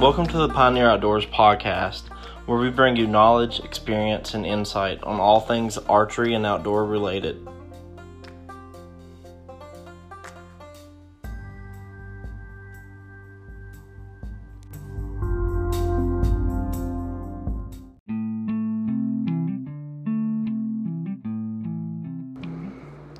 [0.00, 2.08] Welcome to the Pioneer Outdoors podcast,
[2.46, 7.46] where we bring you knowledge, experience, and insight on all things archery and outdoor related.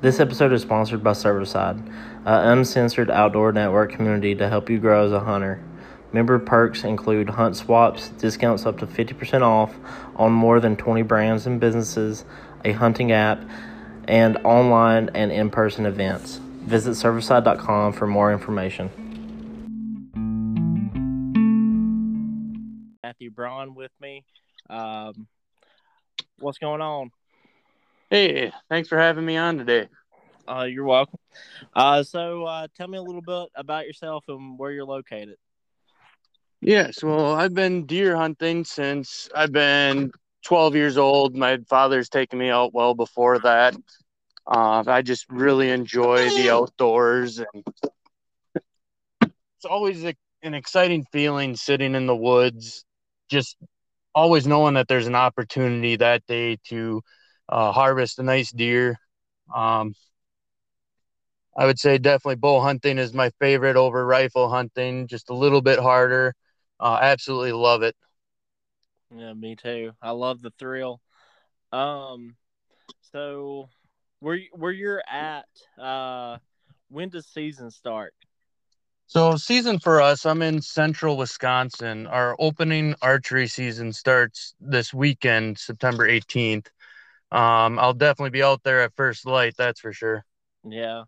[0.01, 1.77] This episode is sponsored by Cervicide,
[2.25, 5.63] an uncensored outdoor network community to help you grow as a hunter.
[6.13, 9.73] Member perks include hunt swaps, discounts up to 50% off
[10.17, 12.25] on more than 20 brands and businesses,
[12.65, 13.41] a hunting app,
[14.07, 16.37] and online and in person events.
[16.63, 18.89] Visit Cervicide.com for more information.
[23.01, 24.25] Matthew Braun with me.
[24.69, 25.27] Um,
[26.39, 27.11] what's going on?
[28.09, 29.87] Hey, thanks for having me on today.
[30.45, 31.19] Uh, you're welcome.
[31.73, 35.37] Uh, so, uh, tell me a little bit about yourself and where you're located.
[36.61, 40.11] Yes, well, I've been deer hunting since I've been
[40.45, 41.35] 12 years old.
[41.35, 43.75] My father's taken me out well before that.
[44.45, 47.63] Uh, I just really enjoy the outdoors, and
[49.23, 52.85] it's always a, an exciting feeling sitting in the woods,
[53.29, 53.57] just
[54.13, 57.01] always knowing that there's an opportunity that day to
[57.49, 58.97] uh, harvest a nice deer.
[59.55, 59.95] Um,
[61.57, 65.61] I would say definitely bow hunting is my favorite over rifle hunting, just a little
[65.61, 66.35] bit harder.
[66.81, 67.95] Uh, absolutely love it.
[69.15, 69.91] Yeah, me too.
[70.01, 70.99] I love the thrill.
[71.71, 72.35] Um,
[73.11, 73.69] so
[74.19, 75.45] where where you're at,
[75.79, 76.37] uh,
[76.89, 78.13] when does season start?
[79.07, 82.07] So season for us, I'm in central Wisconsin.
[82.07, 86.67] Our opening archery season starts this weekend, September 18th.
[87.29, 90.25] Um, I'll definitely be out there at first light, that's for sure.
[90.63, 91.03] Yeah.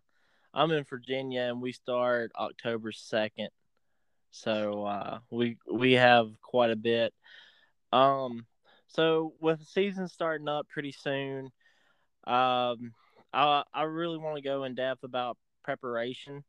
[0.52, 3.48] I'm in Virginia and we start October 2nd.
[4.34, 7.14] So uh, we we have quite a bit.
[7.92, 8.46] Um
[8.88, 11.50] so with the season starting up pretty soon,
[12.26, 12.92] um
[13.32, 16.44] I I really want to go in depth about preparation,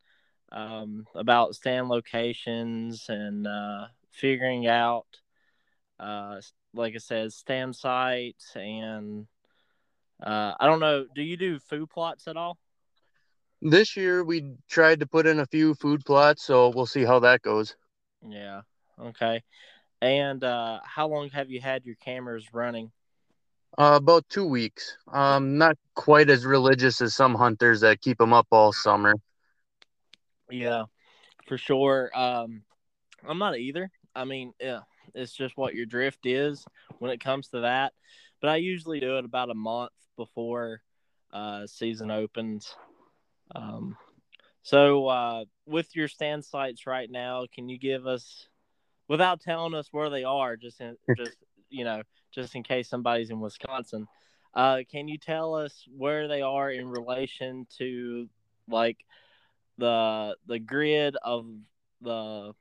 [0.51, 5.07] um, about stand locations and uh, figuring out
[5.99, 6.41] uh,
[6.73, 9.27] like I said, stand sites and
[10.21, 11.05] uh, I don't know.
[11.13, 12.57] Do you do food plots at all?
[13.67, 17.17] This year we tried to put in a few food plots, so we'll see how
[17.21, 17.75] that goes.
[18.21, 18.61] Yeah.
[18.99, 19.41] Okay.
[20.03, 22.91] And uh, how long have you had your cameras running?
[23.75, 24.97] Uh, about two weeks.
[25.11, 29.15] Um, not quite as religious as some hunters that keep them up all summer.
[30.51, 30.83] Yeah,
[31.47, 32.11] for sure.
[32.13, 32.61] Um,
[33.27, 33.89] I'm not either.
[34.13, 34.81] I mean, yeah,
[35.15, 36.63] it's just what your drift is
[36.99, 37.93] when it comes to that.
[38.41, 40.83] But I usually do it about a month before
[41.33, 42.75] uh, season opens.
[43.53, 43.97] Um,
[44.63, 48.47] so, uh, with your stand sites right now, can you give us,
[49.07, 51.35] without telling us where they are, just in, just
[51.69, 52.01] you know,
[52.31, 54.07] just in case somebody's in Wisconsin,
[54.53, 58.27] uh, can you tell us where they are in relation to
[58.69, 58.97] like
[59.77, 61.45] the the grid of
[62.01, 62.53] the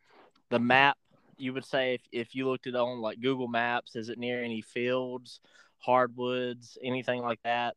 [0.50, 0.98] the map?
[1.36, 4.18] You would say if, if you looked at it on like Google Maps, is it
[4.18, 5.40] near any fields,
[5.78, 7.76] hardwoods, anything like that?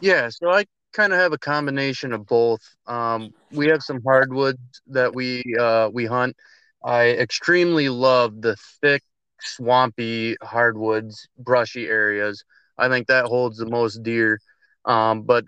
[0.00, 2.60] Yeah, so I kind of have a combination of both.
[2.86, 4.58] Um, we have some hardwoods
[4.88, 6.36] that we uh, we hunt.
[6.84, 9.02] I extremely love the thick,
[9.40, 12.44] swampy hardwoods, brushy areas.
[12.78, 14.40] I think that holds the most deer.
[14.84, 15.44] Um, but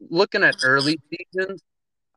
[0.00, 1.62] looking at early seasons,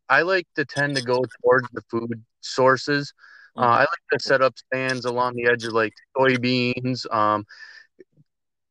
[0.10, 3.14] I like to tend to go towards the food sources.
[3.58, 7.46] Uh, I like to set up stands along the edge of like soybeans, um,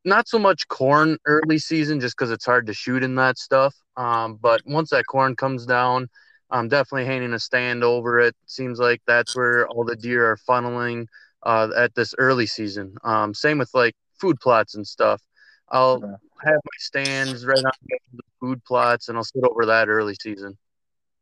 [0.04, 3.74] not so much corn early season just because it's hard to shoot in that stuff.
[3.96, 6.08] Um, but once that corn comes down,
[6.50, 8.34] I'm definitely hanging a stand over it.
[8.46, 11.06] Seems like that's where all the deer are funneling
[11.44, 12.96] uh, at this early season.
[13.04, 15.22] Um, same with like food plots and stuff.
[15.68, 17.72] I'll have my stands right on
[18.12, 20.56] the food plots and I'll sit over that early season.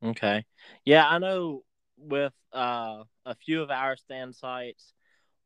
[0.02, 0.44] Okay.
[0.84, 1.64] Yeah, I know
[1.98, 4.94] with uh, a few of our stand sites,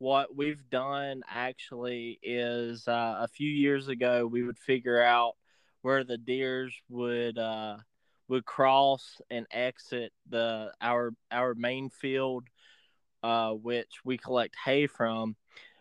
[0.02, 5.34] what we've done actually is uh, a few years ago we would figure out
[5.82, 7.76] where the deers would uh,
[8.26, 12.42] would cross and exit the our our main field,
[13.22, 15.36] uh, which we collect hay from,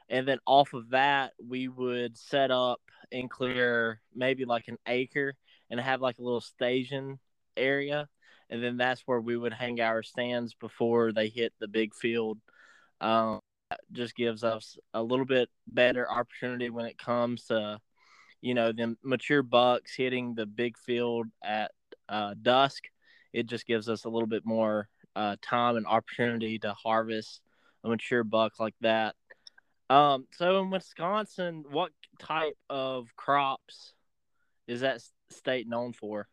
[0.07, 2.79] and then off of that we would set up
[3.11, 5.33] and clear maybe like an acre
[5.71, 7.17] and have like a little station
[7.57, 8.07] area,
[8.51, 12.37] and then that's where we would hang our stands before they hit the big field.
[12.99, 13.39] Um,
[13.91, 17.79] just gives us a little bit better opportunity when it comes to,
[18.41, 21.71] you know, the mature bucks hitting the big field at
[22.09, 22.83] uh, dusk.
[23.33, 27.41] It just gives us a little bit more uh, time and opportunity to harvest
[27.83, 29.15] a mature buck like that.
[29.89, 33.93] Um, so in Wisconsin, what type of crops
[34.67, 36.27] is that state known for?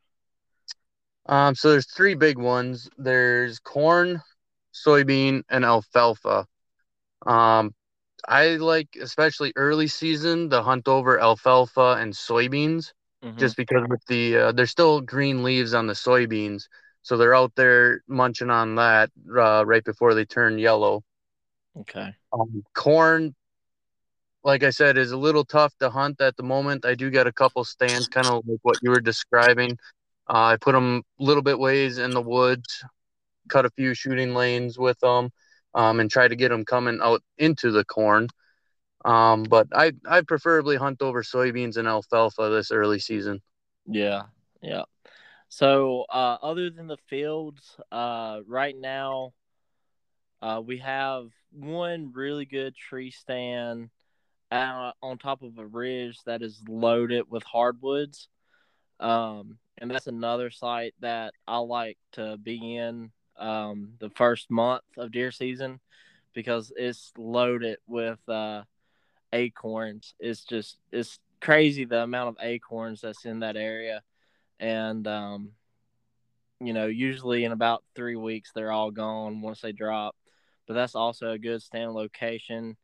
[1.27, 2.89] Um, so there's three big ones.
[2.97, 4.23] There's corn,
[4.73, 6.47] soybean, and alfalfa.
[7.27, 7.75] Um,
[8.27, 12.93] I like especially early season to hunt over alfalfa and soybeans,
[13.25, 13.39] mm-hmm.
[13.39, 16.65] just because with the uh, there's still green leaves on the soybeans,
[17.03, 21.03] so they're out there munching on that uh, right before they turn yellow.
[21.81, 22.13] Okay.
[22.33, 23.35] Um, corn,
[24.43, 26.85] like I said, is a little tough to hunt at the moment.
[26.85, 29.79] I do get a couple stands, kind of like what you were describing.
[30.29, 32.83] Uh, I put them a little bit ways in the woods,
[33.49, 35.31] cut a few shooting lanes with them,
[35.79, 38.29] um, and try to get them coming out into the corn.
[39.05, 43.41] Um, but I I preferably hunt over soybeans and alfalfa this early season.
[43.87, 44.25] Yeah,
[44.61, 44.83] yeah.
[45.49, 49.35] So uh, other than the fields, uh, right now,
[50.43, 53.91] uh, we have one really good tree stand
[54.51, 58.29] out on top of a ridge that is loaded with hardwoods.
[58.99, 64.83] Um, and that's another site that I like to be in um, the first month
[64.97, 65.81] of deer season
[66.35, 68.63] because it's loaded with uh,
[69.33, 70.15] acorns.
[70.19, 74.03] It's just it's crazy the amount of acorns that's in that area,
[74.61, 75.53] and um,
[76.61, 80.17] you know usually in about three weeks they're all gone once they drop.
[80.67, 82.77] But that's also a good stand location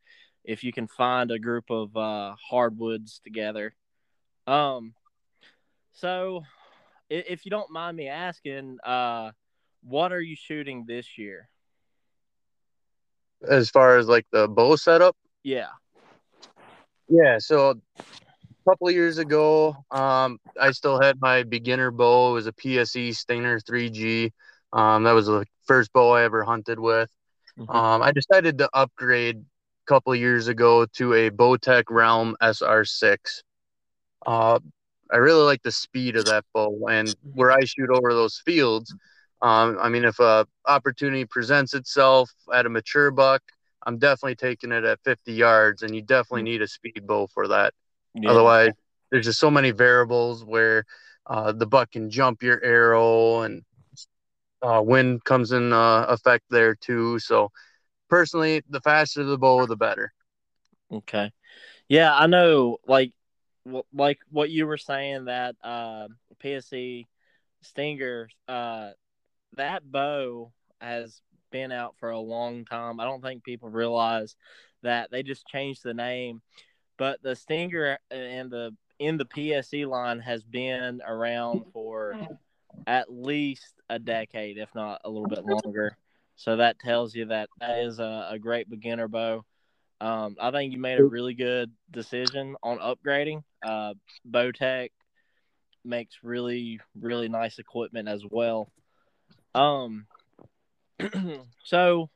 [0.43, 3.75] if you can find a group of uh, hardwoods together.
[4.47, 4.95] Um,
[5.93, 6.43] so
[7.09, 9.31] if you don't mind me asking, uh,
[9.87, 11.49] what are you shooting this year?
[13.47, 15.17] As far as like the bow setup?
[15.43, 15.69] Yeah.
[17.09, 17.39] Yeah.
[17.39, 22.31] So a couple of years ago, um, I still had my beginner bow.
[22.31, 24.33] It was a PSE Stinger 3G.
[24.73, 27.11] Um, that was the first bow I ever hunted with.
[27.59, 27.71] Mm-hmm.
[27.71, 33.43] Um, I decided to upgrade a couple years ago to a Bowtech Realm SR6.
[34.27, 34.59] Uh,
[35.13, 38.93] I really like the speed of that bow, and where I shoot over those fields,
[39.45, 43.43] um, I mean, if a opportunity presents itself at a mature buck,
[43.85, 46.53] I'm definitely taking it at 50 yards, and you definitely mm.
[46.53, 47.75] need a speed bow for that.
[48.15, 48.31] Yeah.
[48.31, 48.73] Otherwise,
[49.11, 50.87] there's just so many variables where
[51.27, 53.63] uh, the buck can jump your arrow, and
[54.63, 57.19] uh, wind comes in uh, effect there too.
[57.19, 57.51] So,
[58.09, 60.15] personally, the faster the bow, the better.
[60.91, 61.31] Okay.
[61.87, 62.79] Yeah, I know.
[62.87, 63.13] Like
[63.93, 66.09] like what you were saying that uh,
[66.43, 67.07] PSE
[67.61, 68.93] Stinger, uh,
[69.57, 71.21] that bow has
[71.51, 73.01] been out for a long time.
[73.01, 74.37] I don't think people realize
[74.83, 76.43] that they just changed the name,
[76.99, 82.17] but the Stinger and the in the PSE line has been around for
[82.87, 85.97] at least a decade, if not a little bit longer.
[86.37, 89.45] So that tells you that that is a, a great beginner bow.
[90.01, 93.43] Um, I think you made a really good decision on upgrading.
[93.65, 93.95] Uh,
[94.29, 94.91] Bowtech
[95.85, 98.69] makes really, really nice equipment as well.
[99.55, 100.07] Um,
[101.65, 102.11] so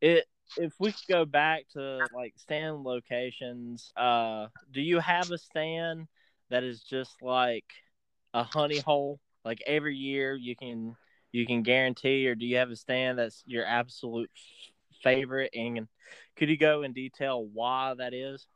[0.00, 0.26] it
[0.56, 6.06] if we could go back to like stand locations, uh, do you have a stand
[6.50, 7.64] that is just like
[8.34, 9.20] a honey hole?
[9.44, 10.96] Like every year you can
[11.32, 14.30] you can guarantee, or do you have a stand that's your absolute
[15.02, 15.88] favorite and
[16.36, 18.46] could you go in detail why that is?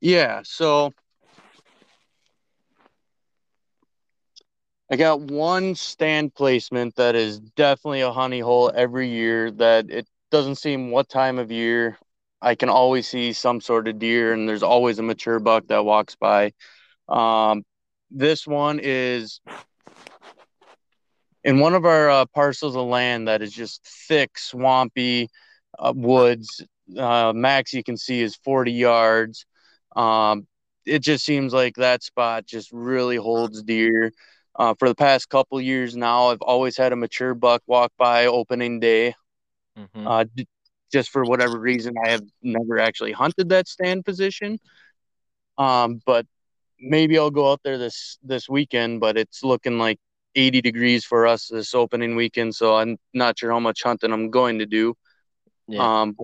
[0.00, 0.92] Yeah, so
[4.92, 10.06] I got one stand placement that is definitely a honey hole every year that it
[10.30, 11.96] doesn't seem what time of year
[12.42, 15.86] I can always see some sort of deer and there's always a mature buck that
[15.86, 16.52] walks by.
[17.08, 17.62] Um,
[18.10, 19.40] this one is
[21.42, 25.30] in one of our uh, parcels of land that is just thick, swampy,
[25.78, 26.62] uh, woods.
[26.98, 29.46] Uh, max you can see is 40 yards.
[29.96, 30.46] Um,
[30.84, 34.12] it just seems like that spot just really holds deer.
[34.54, 38.26] Uh, for the past couple years now, I've always had a mature buck walk by
[38.26, 39.14] opening day.
[39.78, 40.06] Mm-hmm.
[40.06, 40.46] Uh, d-
[40.92, 44.58] just for whatever reason, I have never actually hunted that stand position.
[45.56, 46.26] Um, but
[46.78, 49.00] maybe I'll go out there this this weekend.
[49.00, 49.98] But it's looking like
[50.34, 54.30] 80 degrees for us this opening weekend, so I'm not sure how much hunting I'm
[54.30, 54.94] going to do.
[55.66, 56.02] Yeah.
[56.02, 56.16] Um,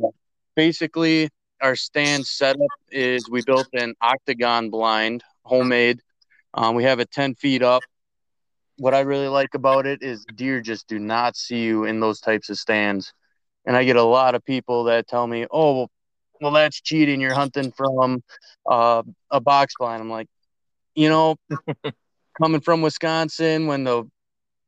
[0.54, 1.30] basically,
[1.60, 6.00] our stand setup is we built an octagon blind, homemade.
[6.54, 7.82] Um, we have it 10 feet up.
[8.78, 12.20] What I really like about it is deer just do not see you in those
[12.20, 13.12] types of stands.
[13.66, 15.88] And I get a lot of people that tell me, oh,
[16.40, 17.20] well, that's cheating.
[17.20, 18.22] You're hunting from
[18.68, 20.00] uh, a box blind.
[20.00, 20.28] I'm like,
[20.94, 21.36] you know,
[22.40, 24.04] coming from Wisconsin when the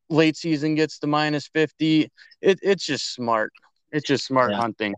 [0.08, 3.52] late season gets to minus 50, it, it's just smart.
[3.92, 4.56] It's just smart yeah.
[4.58, 4.94] hunting.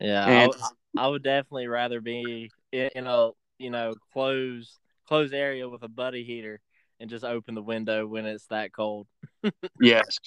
[0.00, 0.52] Yeah, and,
[0.96, 5.82] I, I would definitely rather be in, in a you know closed closed area with
[5.82, 6.60] a buddy heater
[7.00, 9.06] and just open the window when it's that cold.
[9.80, 10.18] yes,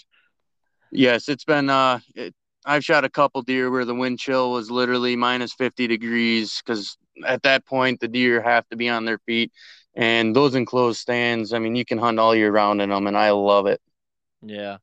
[0.91, 1.69] yes, it's been.
[1.69, 2.33] Uh, it,
[2.65, 6.97] I've shot a couple deer where the wind chill was literally minus fifty degrees because
[7.25, 9.51] at that point the deer have to be on their feet,
[9.95, 11.53] and those enclosed stands.
[11.53, 13.81] I mean, you can hunt all year round in them, and I love it.
[14.43, 14.77] Yeah,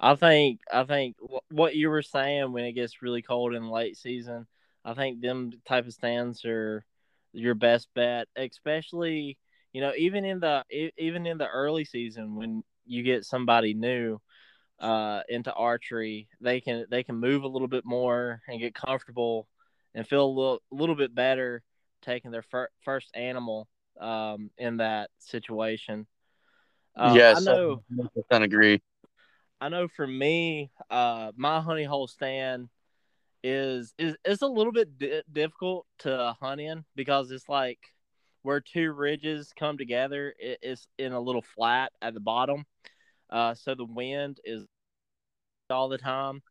[0.00, 1.16] I think I think
[1.50, 4.46] what you were saying when it gets really cold in late season,
[4.84, 6.84] I think them type of stands are
[7.32, 9.38] your best bet, especially
[9.72, 10.64] you know even in the
[10.98, 14.18] even in the early season when you get somebody new
[14.80, 19.48] uh, into archery, they can they can move a little bit more and get comfortable
[19.94, 21.62] and feel a little a little bit better
[22.02, 23.68] taking their fir- first animal
[24.00, 26.06] um, in that situation.
[26.96, 27.82] Uh, yes, I know.
[28.30, 28.80] I agree.
[29.60, 32.68] I know for me, uh, my honey hole stand
[33.44, 37.78] is is it's a little bit di- difficult to hunt in because it's like
[38.42, 40.34] where two ridges come together.
[40.38, 42.64] It's in a little flat at the bottom,
[43.30, 44.66] uh, so the wind is
[45.70, 46.42] all the time.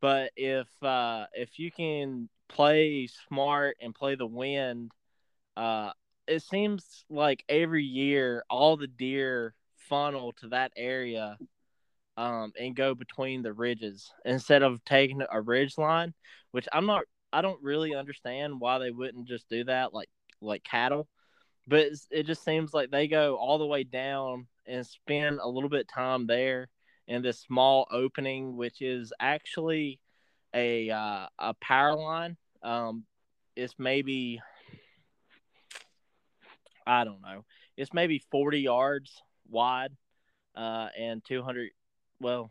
[0.00, 4.92] But if uh, if you can play smart and play the wind,
[5.56, 5.92] uh,
[6.26, 11.38] it seems like every year all the deer funnel to that area
[12.16, 16.14] um, and go between the ridges instead of taking a ridge line,
[16.52, 17.04] which I'm not.
[17.32, 20.08] I don't really understand why they wouldn't just do that like
[20.40, 21.08] like cattle,
[21.66, 25.70] but it just seems like they go all the way down and spend a little
[25.70, 26.68] bit time there
[27.06, 30.00] in this small opening, which is actually
[30.54, 32.36] a uh, a power line.
[32.62, 33.04] Um,
[33.56, 34.40] it's maybe
[36.88, 37.44] I don't know.
[37.76, 39.90] It's maybe 40 yards wide
[40.56, 41.70] uh, and 200,
[42.20, 42.50] well,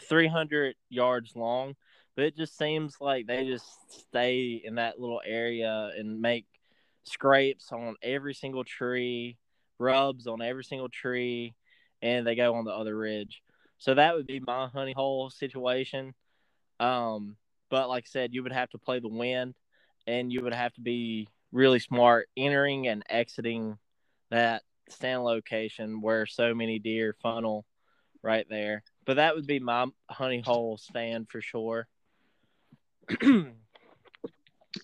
[0.00, 1.74] 300 yards long.
[2.14, 3.66] But it just seems like they just
[4.08, 6.46] stay in that little area and make
[7.04, 9.36] scrapes on every single tree,
[9.78, 11.54] rubs on every single tree,
[12.02, 13.42] and they go on the other ridge.
[13.78, 16.14] So that would be my honey hole situation.
[16.80, 17.36] Um,
[17.70, 19.54] but like I said, you would have to play the wind,
[20.06, 23.78] and you would have to be really smart entering and exiting
[24.30, 27.64] that stand location where so many deer funnel
[28.22, 28.82] right there.
[29.06, 31.86] But that would be my honey hole stand for sure.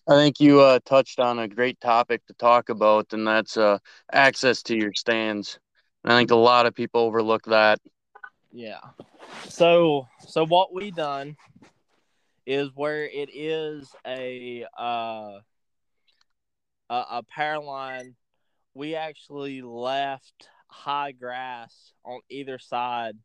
[0.08, 3.78] I think you uh, touched on a great topic to talk about, and that's uh,
[4.12, 5.58] access to your stands.
[6.04, 7.78] And I think a lot of people overlook that.
[8.52, 8.80] Yeah.
[9.48, 11.36] So, so what we done
[12.46, 15.38] is where it is a uh,
[16.90, 18.14] a, a power line
[18.74, 23.16] we actually left high grass on either side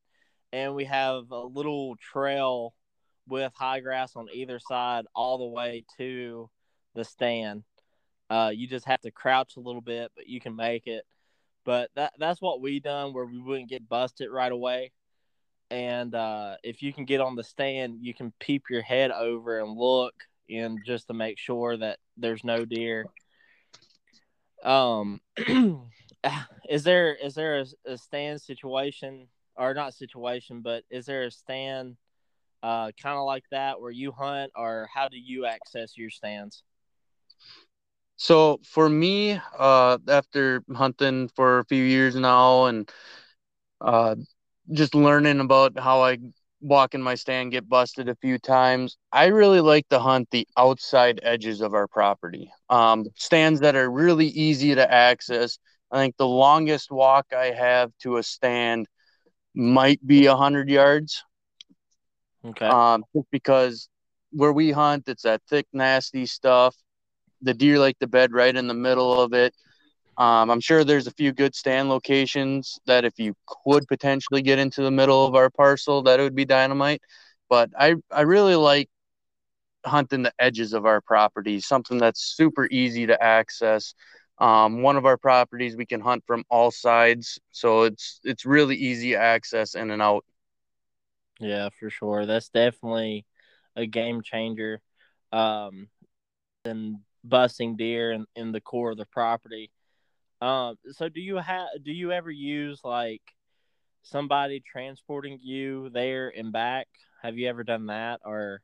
[0.51, 2.74] and we have a little trail
[3.27, 6.50] with high grass on either side all the way to
[6.96, 7.64] the stand.
[8.30, 11.06] Uh, you just have to crouch a little bit, but you can make it.
[11.64, 14.92] But that that's what we done where we wouldn't get busted right away.
[15.72, 19.60] And uh, if you can get on the stand, you can peep your head over
[19.60, 20.14] and look
[20.50, 23.06] and just to make sure that there's no deer
[24.66, 25.22] um,
[26.70, 31.32] is there is there a, a, stand situation or not situation, but is there a
[31.32, 31.96] stand
[32.64, 36.64] uh, kind of like that where you hunt, or how do you access your stands?
[38.18, 42.89] So for me, uh, after hunting for a few years now and
[43.82, 44.15] uh,
[44.72, 46.18] just learning about how I
[46.62, 48.98] walk in my stand, get busted a few times.
[49.12, 52.51] I really like to hunt the outside edges of our property.
[52.70, 55.60] Um, stands that are really easy to access.
[55.92, 58.88] I think the longest walk I have to a stand
[59.54, 61.24] might be a hundred yards.
[62.44, 62.70] Okay.
[62.70, 63.89] Um, just because
[64.32, 66.75] where we hunt, it's that thick, nasty stuff.
[67.42, 69.54] The deer like the bed right in the middle of it.
[70.18, 74.60] Um, I'm sure there's a few good stand locations that if you could potentially get
[74.60, 77.01] into the middle of our parcel, that it would be dynamite.
[77.50, 78.89] But I, I really like
[79.86, 83.94] hunting the edges of our property, something that's super easy to access.
[84.38, 88.75] Um, one of our properties we can hunt from all sides, so it's it's really
[88.75, 90.25] easy access in and out.
[91.39, 92.25] Yeah, for sure.
[92.25, 93.25] That's definitely
[93.75, 94.82] a game changer.
[95.32, 95.88] Um,
[96.65, 99.72] and busting deer in, in the core of the property
[100.41, 103.22] um, so do you have do you ever use like
[104.03, 106.88] somebody transporting you there and back?
[107.22, 108.62] Have you ever done that or?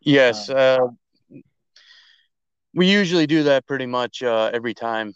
[0.00, 0.78] Yes, uh,
[1.32, 1.38] uh,
[2.74, 5.14] we usually do that pretty much uh, every time.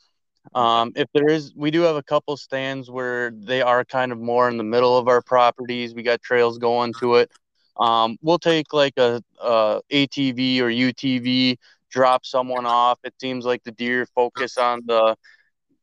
[0.54, 4.20] Um, if there is, we do have a couple stands where they are kind of
[4.20, 5.92] more in the middle of our properties.
[5.92, 7.32] We got trails going to it.
[7.78, 11.56] Um, we'll take like a, a ATV or UTV,
[11.96, 12.98] drop someone off.
[13.04, 15.16] It seems like the deer focus on the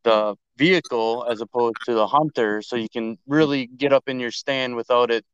[0.03, 4.29] the vehicle as opposed to the hunter, so you can really get up in your
[4.29, 5.25] stand without it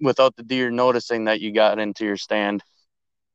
[0.00, 2.62] without the deer noticing that you got into your stand.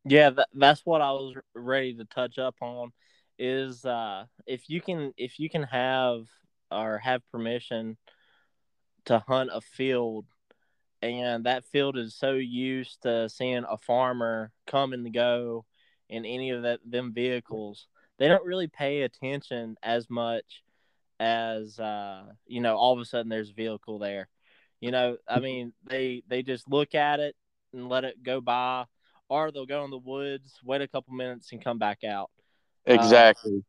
[0.06, 2.92] Yeah, that, that's what I was ready to touch up on.
[3.40, 6.28] Is uh, if you can if you can have
[6.72, 7.98] or have permission
[9.06, 10.26] to hunt a field
[11.02, 15.66] and that field is so used to seeing a farmer come and go
[16.10, 20.64] in any of that them vehicles they don't really pay attention as much
[21.20, 24.28] as uh, you know all of a sudden there's a vehicle there.
[24.82, 27.36] You know i mean they they just look at it
[27.72, 28.84] and let it go by
[29.30, 32.30] or they'll go in the woods wait a couple minutes and come back out.
[32.86, 33.58] Exactly.
[33.58, 33.62] uh,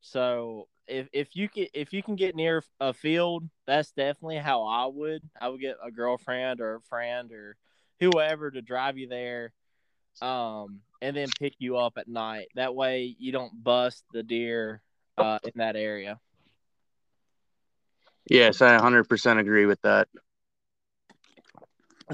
[0.00, 4.64] so if if you can if you can get near a field, that's definitely how
[4.64, 5.22] I would.
[5.40, 7.56] I would get a girlfriend or a friend or
[8.00, 9.52] whoever to drive you there,
[10.20, 12.48] um, and then pick you up at night.
[12.54, 14.82] That way you don't bust the deer
[15.18, 16.20] uh, in that area.
[18.28, 20.08] Yes, I 100% agree with that.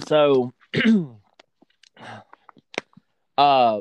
[0.07, 0.53] So,
[3.39, 3.81] uh,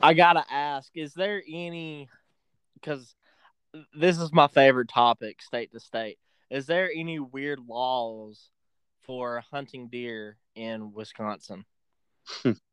[0.00, 2.08] I gotta ask: Is there any?
[2.74, 3.14] Because
[3.94, 6.18] this is my favorite topic, state to state.
[6.50, 8.50] Is there any weird laws
[9.02, 11.64] for hunting deer in Wisconsin?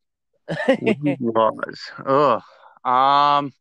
[1.19, 1.79] laws.
[2.05, 3.51] Oh, um,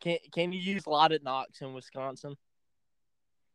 [0.00, 2.36] can can you use lighted nocks in Wisconsin?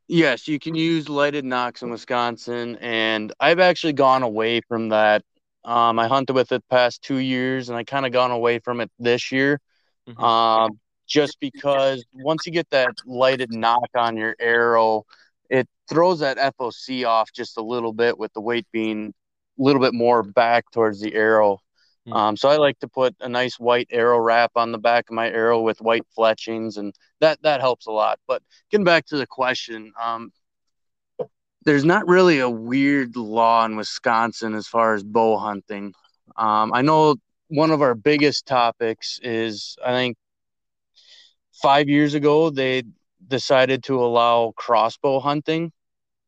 [0.08, 5.24] Yes, you can use lighted nocks in Wisconsin, and I've actually gone away from that.
[5.64, 8.82] Um, I hunted with it past two years, and I kind of gone away from
[8.82, 9.62] it this year.
[10.10, 10.22] Mm-hmm.
[10.22, 15.06] Um, just because once you get that lighted nock on your arrow,
[15.50, 19.14] it throws that FOC off just a little bit with the weight being
[19.63, 21.60] little bit more back towards the arrow.
[22.08, 22.13] Mm-hmm.
[22.13, 25.16] Um, so I like to put a nice white arrow wrap on the back of
[25.16, 28.20] my arrow with white fletchings, and that that helps a lot.
[28.27, 30.31] But getting back to the question, um,
[31.64, 35.94] there's not really a weird law in Wisconsin as far as bow hunting.
[36.36, 37.16] Um, I know
[37.50, 40.18] one of our biggest topics is I think
[41.62, 42.83] five years ago they
[43.27, 45.72] decided to allow crossbow hunting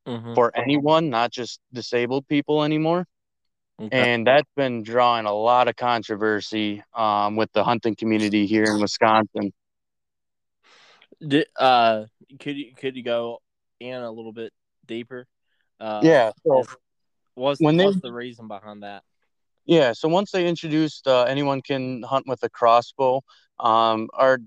[0.07, 0.33] mm-hmm.
[0.35, 3.07] for anyone, not just disabled people anymore.
[3.81, 4.13] Okay.
[4.13, 8.79] And that's been drawing a lot of controversy um, with the hunting community here in
[8.79, 9.51] Wisconsin.
[11.25, 12.05] Did, uh,
[12.39, 13.41] could you could you go
[13.79, 14.53] in a little bit
[14.85, 15.25] deeper?
[15.79, 16.31] Uh, yeah.
[16.45, 16.65] So
[17.35, 19.03] what's, when what's they, the reason behind that?
[19.65, 19.93] Yeah.
[19.93, 23.21] So once they introduced uh, anyone can hunt with a crossbow,
[23.59, 24.39] um, our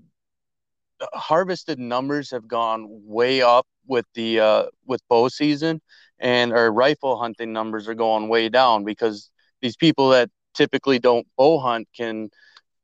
[1.13, 5.81] harvested numbers have gone way up with the uh, with bow season,
[6.19, 9.29] and our rifle hunting numbers are going way down because
[9.61, 12.29] these people that typically don't bow hunt can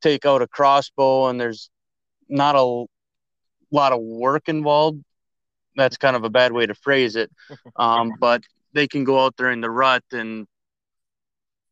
[0.02, 1.70] take out a crossbow, and there's
[2.30, 2.86] not a
[3.72, 5.02] lot of work involved.
[5.76, 7.32] That's kind of a bad way to phrase it,
[7.76, 8.44] um, but
[8.74, 10.48] they can go out there in the rut and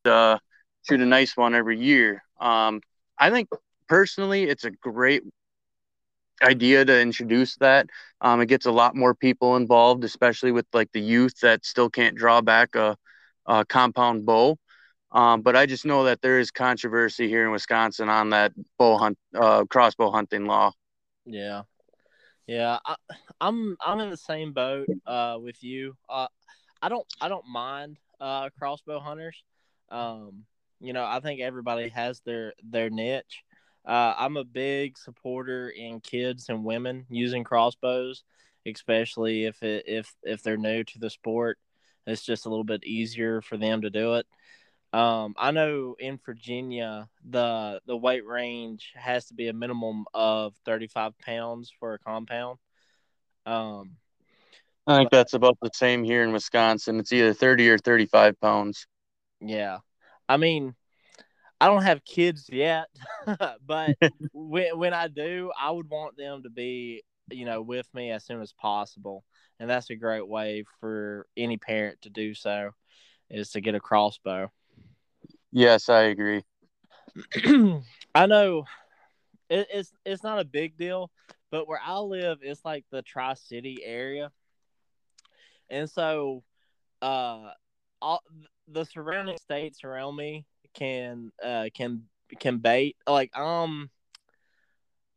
[0.05, 0.37] uh,
[0.87, 2.23] shoot a nice one every year.
[2.39, 2.81] Um,
[3.17, 3.49] I think
[3.87, 5.23] personally, it's a great
[6.41, 7.87] idea to introduce that.
[8.21, 11.89] Um, it gets a lot more people involved, especially with like the youth that still
[11.89, 12.97] can't draw back a,
[13.45, 14.57] a compound bow.
[15.11, 18.97] Um, but I just know that there is controversy here in Wisconsin on that bow
[18.97, 20.71] hunt, uh, crossbow hunting law.
[21.25, 21.63] Yeah,
[22.47, 22.95] yeah, I,
[23.41, 25.95] am I'm, I'm in the same boat uh, with you.
[26.09, 26.27] Uh,
[26.81, 29.43] I don't I don't mind uh, crossbow hunters.
[29.89, 30.45] Um,
[30.79, 33.43] you know, I think everybody has their their niche.
[33.85, 38.23] Uh, I'm a big supporter in kids and women using crossbows,
[38.65, 41.57] especially if it, if if they're new to the sport.
[42.05, 44.25] It's just a little bit easier for them to do it.
[44.93, 50.53] Um, I know in Virginia the the weight range has to be a minimum of
[50.65, 52.59] 35 pounds for a compound.
[53.45, 53.97] Um,
[54.85, 56.99] I think but, that's about the same here in Wisconsin.
[56.99, 58.87] It's either 30 or 35 pounds.
[59.39, 59.79] Yeah,
[60.27, 60.75] I mean,
[61.61, 62.87] I don't have kids yet,
[63.65, 63.95] but
[64.33, 68.25] when when I do, I would want them to be, you know, with me as
[68.25, 69.23] soon as possible.
[69.59, 72.71] And that's a great way for any parent to do so
[73.29, 74.51] is to get a crossbow.
[75.51, 76.43] Yes, I agree.
[78.15, 78.65] I know
[79.47, 81.11] it, it's it's not a big deal,
[81.51, 84.31] but where I live, it's like the Tri City area,
[85.69, 86.43] and so
[87.03, 87.51] uh,
[88.01, 88.23] all
[88.67, 92.03] the surrounding states around me can uh can
[92.39, 93.89] can bait like um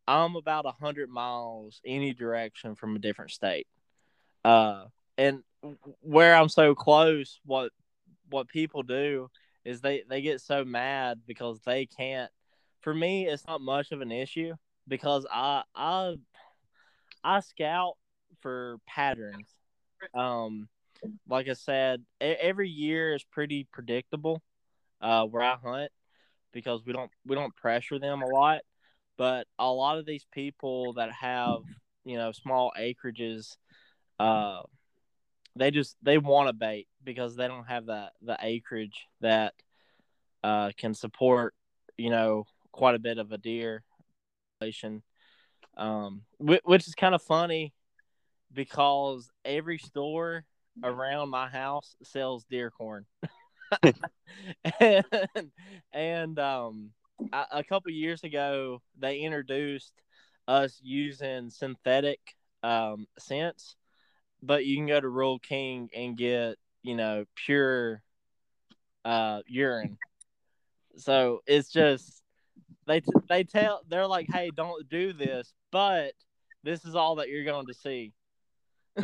[0.07, 3.67] I'm about a hundred miles any direction from a different state.
[4.43, 4.85] Uh
[5.17, 5.43] and
[6.01, 7.71] where I'm so close, what
[8.29, 9.29] what people do
[9.63, 12.31] is they they get so mad because they can't.
[12.81, 14.53] For me, it's not much of an issue
[14.87, 16.15] because I I
[17.23, 17.97] I scout
[18.41, 19.47] for patterns.
[20.13, 20.67] Um,
[21.27, 24.41] like I said, every year is pretty predictable
[25.01, 25.91] uh, where I hunt
[26.51, 28.61] because we don't we don't pressure them a lot.
[29.17, 31.61] But a lot of these people that have
[32.03, 33.57] you know small acreages,
[34.19, 34.61] uh,
[35.55, 39.53] they just they want to bait because they don't have that the acreage that
[40.43, 41.53] uh, can support
[41.97, 43.83] you know quite a bit of a deer
[44.59, 45.03] population.
[45.77, 47.73] Um, which is kind of funny
[48.53, 50.45] because every store
[50.83, 53.05] around my house sells deer corn.
[54.79, 55.05] and,
[55.93, 56.91] and um,
[57.31, 59.93] a, a couple years ago, they introduced
[60.47, 62.19] us using synthetic
[62.63, 63.75] um, scents,
[64.41, 68.01] but you can go to Rural King and get you know pure
[69.03, 69.97] uh, urine.
[70.97, 72.23] So it's just
[72.87, 76.13] they t- they tell they're like, hey, don't do this, but
[76.63, 78.13] this is all that you're going to see.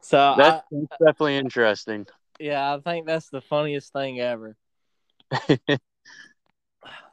[0.00, 2.06] so that's, I, that's definitely interesting.
[2.38, 4.56] Yeah, I think that's the funniest thing ever.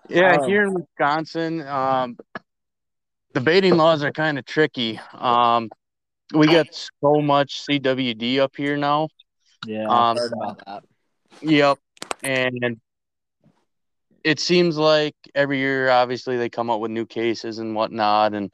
[0.09, 2.17] yeah, um, here in Wisconsin, um,
[3.33, 4.99] the baiting laws are kind of tricky.
[5.13, 5.69] Um,
[6.33, 9.09] we got so much CWD up here now.
[9.65, 10.83] Yeah, um, heard about that.
[11.41, 11.79] Yep,
[12.23, 12.79] and
[14.23, 18.53] it seems like every year, obviously, they come up with new cases and whatnot, and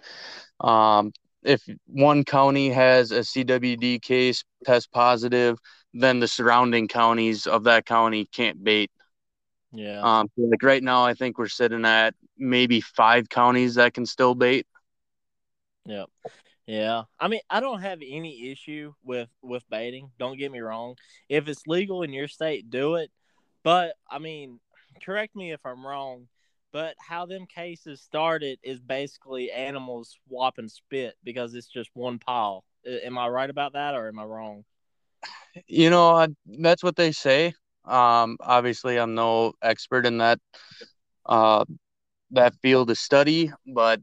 [0.60, 1.12] um,
[1.44, 5.58] if one county has a CWD case test positive,
[5.94, 8.92] then the surrounding counties of that county can't bait.
[9.74, 10.02] Yeah.
[10.02, 14.06] Um, so like right now, I think we're sitting at maybe five counties that can
[14.06, 14.68] still bait.
[15.86, 16.10] Yep.
[16.68, 17.04] Yeah.
[17.20, 20.12] I mean, I don't have any issue with with baiting.
[20.20, 20.96] Don't get me wrong.
[21.30, 23.12] If it's legal in your state, do it.
[23.64, 24.60] But I mean,
[25.04, 26.28] correct me if I'm wrong.
[26.74, 32.64] But how them cases started is basically animals swapping spit because it's just one pile.
[32.86, 34.64] Am I right about that, or am I wrong?
[35.68, 37.54] You know, I, that's what they say.
[37.86, 40.40] Um, obviously, I'm no expert in that
[41.26, 41.66] uh,
[42.32, 44.02] that field of study, but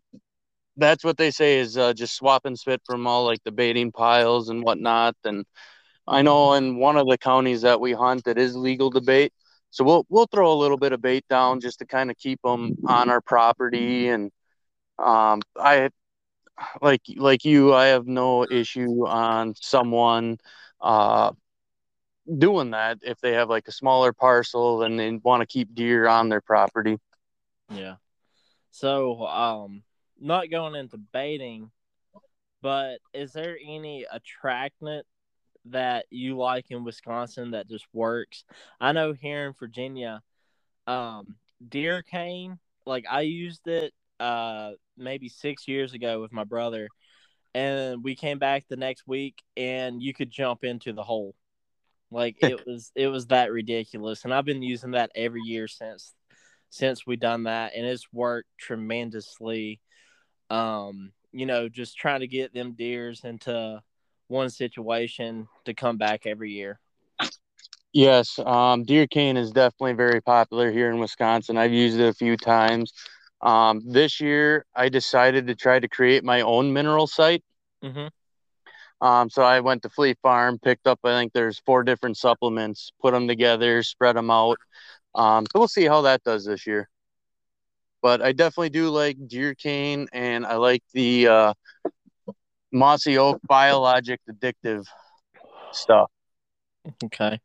[0.77, 4.49] that's what they say is uh, just swapping spit from all like the baiting piles
[4.49, 5.17] and whatnot.
[5.25, 5.45] And
[6.09, 9.33] I know in one of the counties that we hunt, it is legal to bait.
[9.71, 12.41] So we'll we'll throw a little bit of bait down just to kind of keep
[12.43, 14.09] them on our property.
[14.09, 14.31] And
[14.99, 15.91] um, I
[16.83, 20.39] like like you, I have no issue on someone
[20.81, 21.33] uh,
[22.37, 26.07] doing that if they have like a smaller parcel and they want to keep deer
[26.07, 26.99] on their property.
[27.71, 27.97] Yeah.
[28.71, 29.83] So, um,
[30.21, 31.71] not going into baiting,
[32.61, 35.07] but is there any attractant
[35.67, 38.45] that you like in Wisconsin that just works?
[38.81, 40.23] I know here in Virginia,
[40.87, 41.37] um,
[41.67, 46.88] deer cane, like I used it uh maybe six years ago with my brother
[47.55, 51.35] and we came back the next week and you could jump into the hole
[52.11, 56.15] like it was it was that ridiculous, and I've been using that every year since
[56.71, 59.81] since we done that, and it's worked tremendously.
[60.51, 63.83] Um, you know, just trying to get them deers into
[64.29, 66.81] one situation to come back every year.
[67.93, 71.57] Yes, um, deer cane is definitely very popular here in Wisconsin.
[71.57, 72.93] I've used it a few times.
[73.40, 77.44] Um, this year, I decided to try to create my own mineral site.
[77.85, 78.09] Mm-hmm.
[79.01, 82.90] Um, so I went to Fleet Farm, picked up, I think there's four different supplements,
[83.01, 84.59] put them together, spread them out.
[85.14, 86.88] Um, so we'll see how that does this year.
[88.03, 91.55] But I definitely do like deer cane and I like the uh,
[92.72, 94.85] mossy oak biologic addictive
[95.72, 96.11] stuff.
[97.05, 97.40] Okay.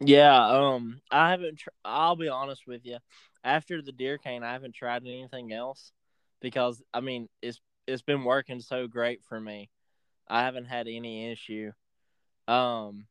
[0.00, 1.58] Yeah, um, I haven't.
[1.58, 2.98] Tr- I'll be honest with you.
[3.44, 5.92] After the deer cane, I haven't tried anything else
[6.40, 9.70] because I mean it's it's been working so great for me.
[10.28, 11.72] I haven't had any issue.
[12.46, 13.06] Um,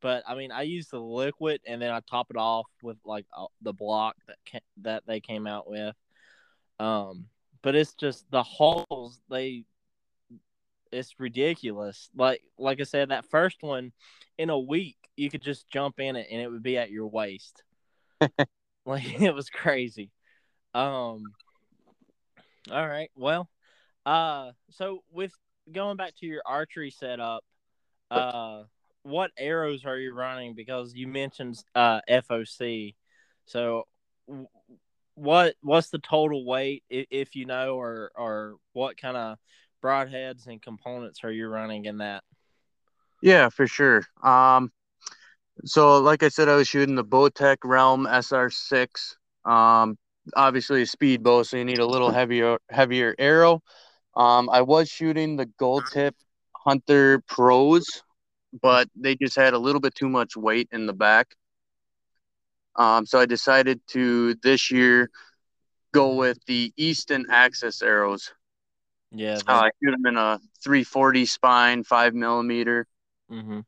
[0.00, 3.26] but I mean, I use the liquid and then I top it off with like
[3.36, 5.94] uh, the block that that they came out with.
[6.78, 7.26] Um,
[7.62, 9.64] but it's just the holes they.
[10.92, 12.10] It's ridiculous.
[12.16, 13.92] Like like I said, that first one,
[14.38, 17.06] in a week you could just jump in it and it would be at your
[17.06, 17.62] waist.
[18.86, 20.10] like it was crazy.
[20.74, 21.32] Um.
[22.70, 23.10] All right.
[23.14, 23.48] Well,
[24.04, 25.32] uh, so with
[25.70, 27.44] going back to your archery setup,
[28.10, 28.62] uh,
[29.02, 30.54] what arrows are you running?
[30.54, 32.94] Because you mentioned uh, FOC.
[33.44, 33.84] So,
[35.14, 39.38] what what's the total weight, if you know, or or what kind of
[39.82, 42.24] broadheads and components are you running in that?
[43.22, 44.02] Yeah, for sure.
[44.22, 44.72] Um,
[45.64, 49.16] so like I said, I was shooting the Bowtech Realm SR6.
[49.44, 49.96] Um,
[50.34, 53.62] obviously a speed bow, so you need a little heavier heavier arrow.
[54.14, 56.14] Um, I was shooting the Gold Tip
[56.54, 58.02] Hunter Pros,
[58.62, 61.34] but they just had a little bit too much weight in the back.
[62.76, 65.10] Um, so I decided to this year
[65.92, 68.32] go with the Easton Axis arrows.
[69.12, 72.86] Yeah, uh, I shoot them in a 340 spine, five millimeter.
[73.30, 73.60] mm-hmm.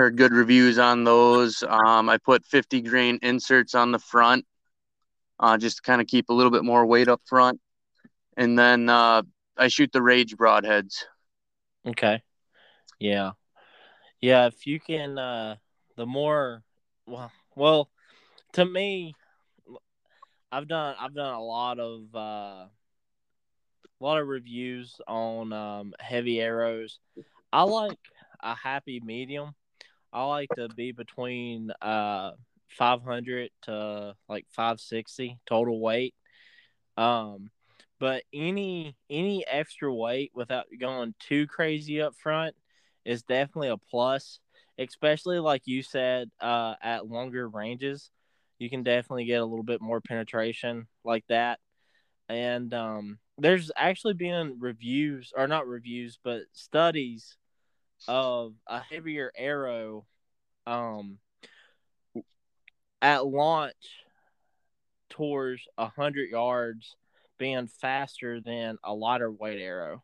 [0.00, 1.62] Heard good reviews on those.
[1.62, 4.46] Um, I put 50 grain inserts on the front,
[5.38, 7.60] uh, just to kind of keep a little bit more weight up front.
[8.34, 9.20] And then uh,
[9.58, 11.04] I shoot the Rage broadheads.
[11.86, 12.22] Okay.
[12.98, 13.32] Yeah.
[14.22, 15.56] Yeah, if you can uh
[15.96, 16.62] the more
[17.04, 17.90] well well
[18.54, 19.14] to me
[20.50, 22.70] I've done I've done a lot of uh a
[24.00, 27.00] lot of reviews on um heavy arrows.
[27.52, 27.98] I like
[28.42, 29.54] a happy medium.
[30.12, 32.32] I like to be between uh
[32.68, 36.14] 500 to like 560 total weight.
[36.96, 37.50] Um
[38.00, 42.56] but any any extra weight without going too crazy up front
[43.04, 44.40] is definitely a plus
[44.78, 48.10] especially like you said uh, at longer ranges
[48.58, 51.60] you can definitely get a little bit more penetration like that
[52.28, 57.36] and um, there's actually been reviews or not reviews but studies
[58.08, 60.06] of a heavier arrow
[60.66, 61.18] um,
[63.02, 63.74] at launch
[65.08, 66.96] towards a 100 yards
[67.38, 70.02] being faster than a lighter weight arrow.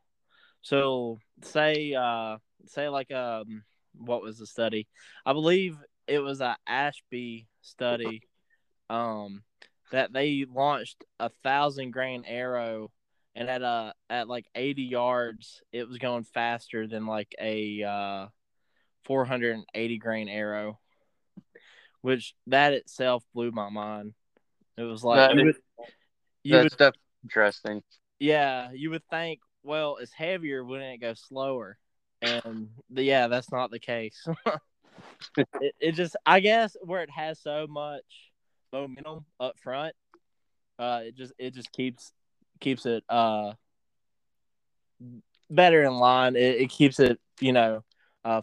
[0.63, 3.63] So say uh say like um
[3.95, 4.89] what was the study?
[5.25, 8.23] I believe it was a Ashby study
[8.91, 9.43] um
[9.93, 12.91] that they launched a thousand grain arrow
[13.37, 18.27] and at a at like 80 yards it was going faster than like a uh
[19.05, 20.81] 480 grain arrow
[22.01, 24.15] which that itself blew my mind
[24.77, 25.57] it was like That you would,
[26.43, 27.83] you That's would definitely interesting.
[28.19, 31.79] yeah, you would think, well, it's heavier, wouldn't it go slower?
[32.23, 34.27] And the, yeah, that's not the case.
[35.37, 38.05] it, it just, I guess, where it has so much
[38.73, 39.95] momentum up front,
[40.79, 42.13] uh, it just it just keeps
[42.61, 43.53] keeps it uh
[45.51, 46.37] better in line.
[46.37, 47.85] It, it keeps it, you know,
[48.25, 48.43] uh,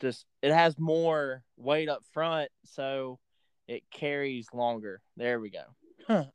[0.00, 3.18] just it has more weight up front, so
[3.66, 5.00] it carries longer.
[5.16, 6.26] There we go.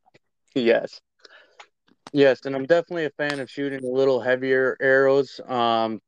[0.56, 1.00] Yes.
[2.14, 5.40] Yes, and I'm definitely a fan of shooting a little heavier arrows.
[5.48, 6.02] Um,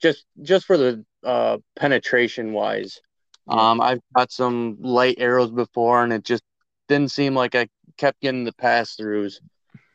[0.00, 3.00] just just for the uh penetration wise.
[3.48, 3.70] Yeah.
[3.70, 6.42] Um, I've got some light arrows before, and it just
[6.88, 9.40] didn't seem like I kept getting the pass throughs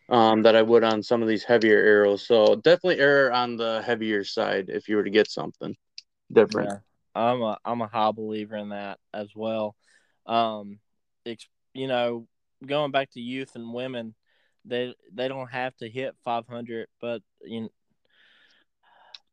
[0.09, 2.25] um that I would on some of these heavier arrows.
[2.25, 5.75] So definitely err on the heavier side if you were to get something
[6.31, 6.69] different.
[6.69, 6.77] Yeah,
[7.15, 9.75] I'm a I'm a high believer in that as well.
[10.25, 10.79] Um,
[11.25, 12.27] ex- you know,
[12.65, 14.15] going back to youth and women,
[14.65, 17.69] they they don't have to hit 500, but you know,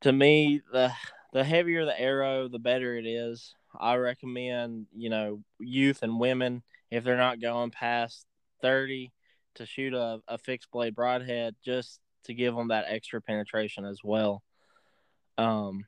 [0.02, 0.92] to me the
[1.32, 3.54] the heavier the arrow, the better it is.
[3.78, 8.26] I recommend you know youth and women if they're not going past
[8.60, 9.12] 30
[9.57, 14.01] to shoot a, a fixed blade broadhead just to give them that extra penetration as
[14.03, 14.43] well.
[15.38, 15.85] Um,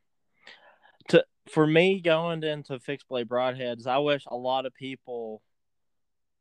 [1.09, 5.43] to for me going into fixed blade broadheads, I wish a lot of people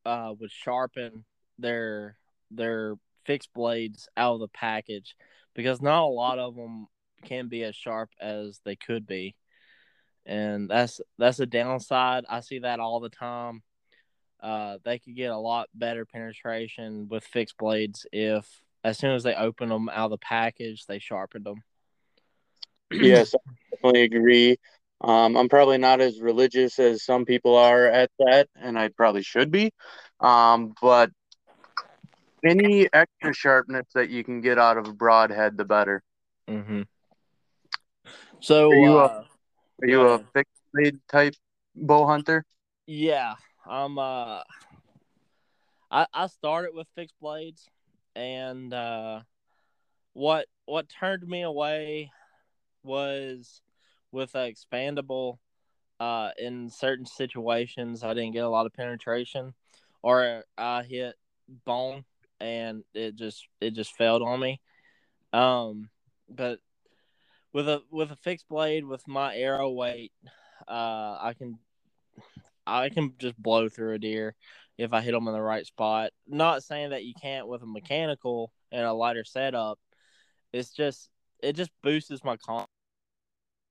[0.06, 1.26] uh, would sharpen
[1.60, 2.18] their
[2.52, 5.16] their fixed blades out of the package
[5.56, 6.88] because not a lot of them
[7.24, 9.36] can be as sharp as they could be,
[10.26, 12.26] and that's that's a downside.
[12.30, 13.64] I see that all the time.
[14.41, 19.24] Uh, they could get a lot better penetration with fixed blades if, as soon as
[19.24, 21.63] they open them out of the package, they sharpened them.
[22.91, 23.39] yes, I
[23.71, 24.58] definitely agree.
[25.02, 29.24] Um, I'm probably not as religious as some people are at that, and I probably
[29.24, 29.71] should be.
[30.19, 31.10] Um, but
[32.45, 36.04] any extra sharpness that you can get out of a broadhead, the better.
[36.48, 36.84] Mm-hmm.
[38.39, 39.24] So, Are you a- uh,
[39.82, 41.34] Are you Go a fixed blade type
[41.76, 42.45] bow hunter?
[42.88, 43.36] yeah,
[43.67, 43.97] I'm.
[43.97, 44.41] Uh,
[45.91, 47.67] I I started with fixed blades,
[48.15, 49.21] and uh,
[50.13, 52.12] what what turned me away
[52.84, 53.62] was
[54.12, 55.38] with a expandable.
[55.97, 59.54] Uh, in certain situations, I didn't get a lot of penetration,
[60.04, 61.15] or I hit
[61.65, 62.04] bone
[62.39, 64.62] and it just it just failed on me.
[65.34, 65.89] Um,
[66.30, 66.60] but
[67.54, 70.12] with a with a fixed blade with my arrow weight,
[70.67, 71.60] uh, I can
[72.67, 74.36] I can just blow through a deer
[74.78, 76.12] if I hit them in the right spot.
[76.28, 79.80] Not saying that you can't with a mechanical and a lighter setup.
[80.54, 81.10] It's just
[81.43, 82.65] it just boosts my con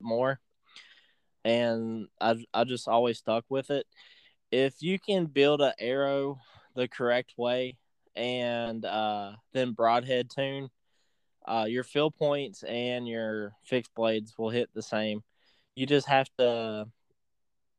[0.01, 0.41] more.
[1.45, 3.87] and I I just always stuck with it.
[4.51, 6.39] If you can build an arrow
[6.75, 7.77] the correct way
[8.17, 10.71] and uh, then broadhead tune,
[11.47, 15.23] uh, your field points and your fixed blades will hit the same.
[15.75, 16.87] You just have to,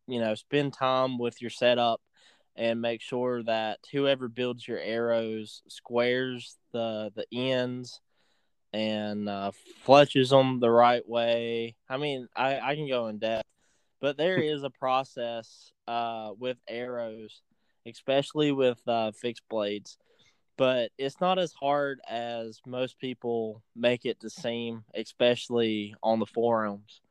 [0.08, 2.02] you know, spend time with your setup
[2.56, 8.00] and make sure that whoever builds your arrows squares the the ends
[8.74, 9.52] and uh,
[9.86, 11.76] fletches them the right way.
[11.89, 13.48] I mean, I, I can go in depth,
[14.02, 17.41] but there is a process uh, with arrows,
[17.86, 19.98] especially with uh, fixed blades.
[20.58, 26.26] But it's not as hard as most people make it to seem, especially on the
[26.26, 27.02] forums.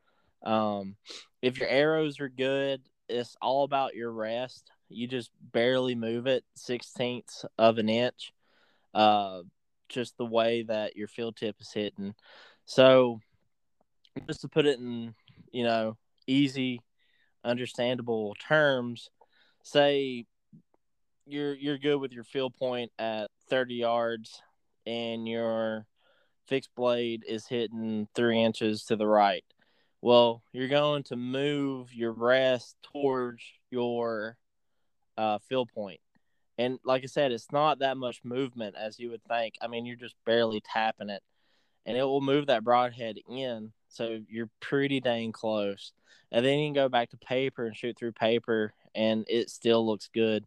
[0.44, 0.96] Um,
[1.42, 4.70] if your arrows are good, it's all about your rest.
[4.88, 8.32] You just barely move it sixteenths of an inch.
[8.92, 9.40] Uh,
[9.88, 12.14] just the way that your field tip is hitting.
[12.64, 13.20] So,
[14.26, 15.14] just to put it in,
[15.52, 16.80] you know, easy,
[17.44, 19.10] understandable terms,
[19.62, 20.26] say
[21.26, 24.42] you're you're good with your field point at 30 yards
[24.86, 25.86] and your
[26.46, 29.44] fixed blade is hitting three inches to the right.
[30.04, 34.36] Well, you're going to move your rest towards your
[35.16, 36.00] uh, field point.
[36.58, 39.54] And like I said, it's not that much movement as you would think.
[39.62, 41.22] I mean, you're just barely tapping it,
[41.86, 43.72] and it will move that broadhead in.
[43.88, 45.94] So you're pretty dang close.
[46.30, 49.86] And then you can go back to paper and shoot through paper, and it still
[49.86, 50.44] looks good.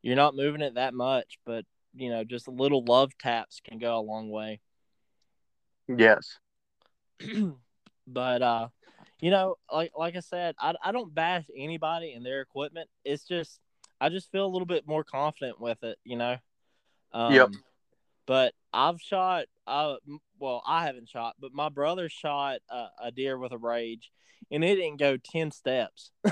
[0.00, 1.64] You're not moving it that much, but
[1.96, 4.60] you know, just a little love taps can go a long way.
[5.88, 6.38] Yes.
[8.06, 8.68] but uh,
[9.20, 12.88] you know, like like I said, I I don't bash anybody and their equipment.
[13.04, 13.60] It's just
[14.00, 16.36] I just feel a little bit more confident with it, you know.
[17.12, 17.50] Um, yep.
[18.26, 19.46] But I've shot.
[19.66, 19.96] Uh,
[20.38, 24.10] well, I haven't shot, but my brother shot a, a deer with a rage,
[24.50, 26.10] and it didn't go ten steps.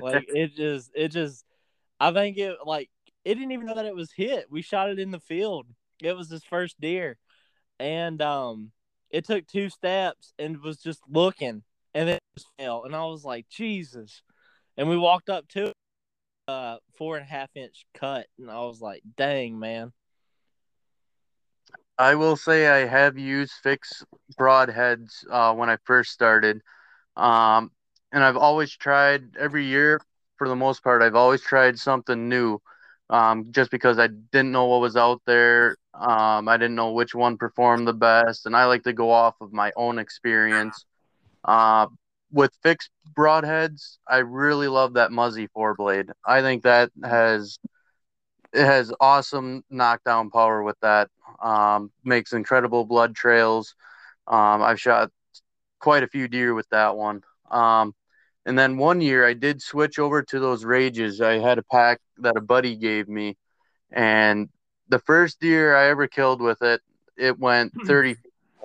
[0.00, 1.44] like it just, it just.
[1.98, 2.90] I think it like
[3.24, 4.46] it didn't even know that it was hit.
[4.50, 5.66] We shot it in the field.
[6.02, 7.16] It was his first deer,
[7.78, 8.72] and um,
[9.12, 11.62] it took two steps and was just looking,
[11.94, 12.20] and it
[12.58, 14.22] fell, and I was like, Jesus.
[14.76, 15.74] And we walked up to it
[16.48, 19.92] uh four and a half inch cut, and I was like, "Dang, man."
[21.98, 24.04] I will say I have used fixed
[24.38, 26.62] broadheads uh, when I first started,
[27.16, 27.70] um,
[28.10, 30.00] and I've always tried every year.
[30.38, 32.60] For the most part, I've always tried something new,
[33.12, 35.76] um, just because I didn't know what was out there.
[35.94, 39.34] Um, I didn't know which one performed the best, and I like to go off
[39.42, 40.86] of my own experience.
[41.44, 41.88] Uh,
[42.32, 46.10] with fixed broadheads, I really love that Muzzy four blade.
[46.26, 47.58] I think that has
[48.54, 51.10] it has awesome knockdown power with that.
[51.42, 53.74] Um, makes incredible blood trails.
[54.26, 55.10] Um, I've shot
[55.80, 57.22] quite a few deer with that one.
[57.50, 57.94] Um,
[58.46, 61.20] and then one year I did switch over to those rages.
[61.20, 63.36] I had a pack that a buddy gave me,
[63.90, 64.48] and
[64.88, 66.80] the first deer I ever killed with it,
[67.16, 68.16] it went 30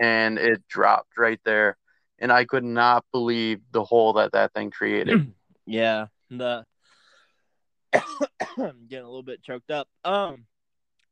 [0.01, 1.77] and it dropped right there
[2.19, 5.33] and I could not believe the hole that that thing created.
[5.65, 6.65] yeah, the
[7.93, 9.87] getting a little bit choked up.
[10.03, 10.45] Um,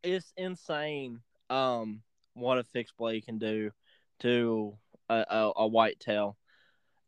[0.04, 1.22] it's insane.
[1.50, 2.02] Um,
[2.34, 3.72] what a fixed blade can do
[4.20, 4.78] to
[5.10, 6.38] a, a, a white tail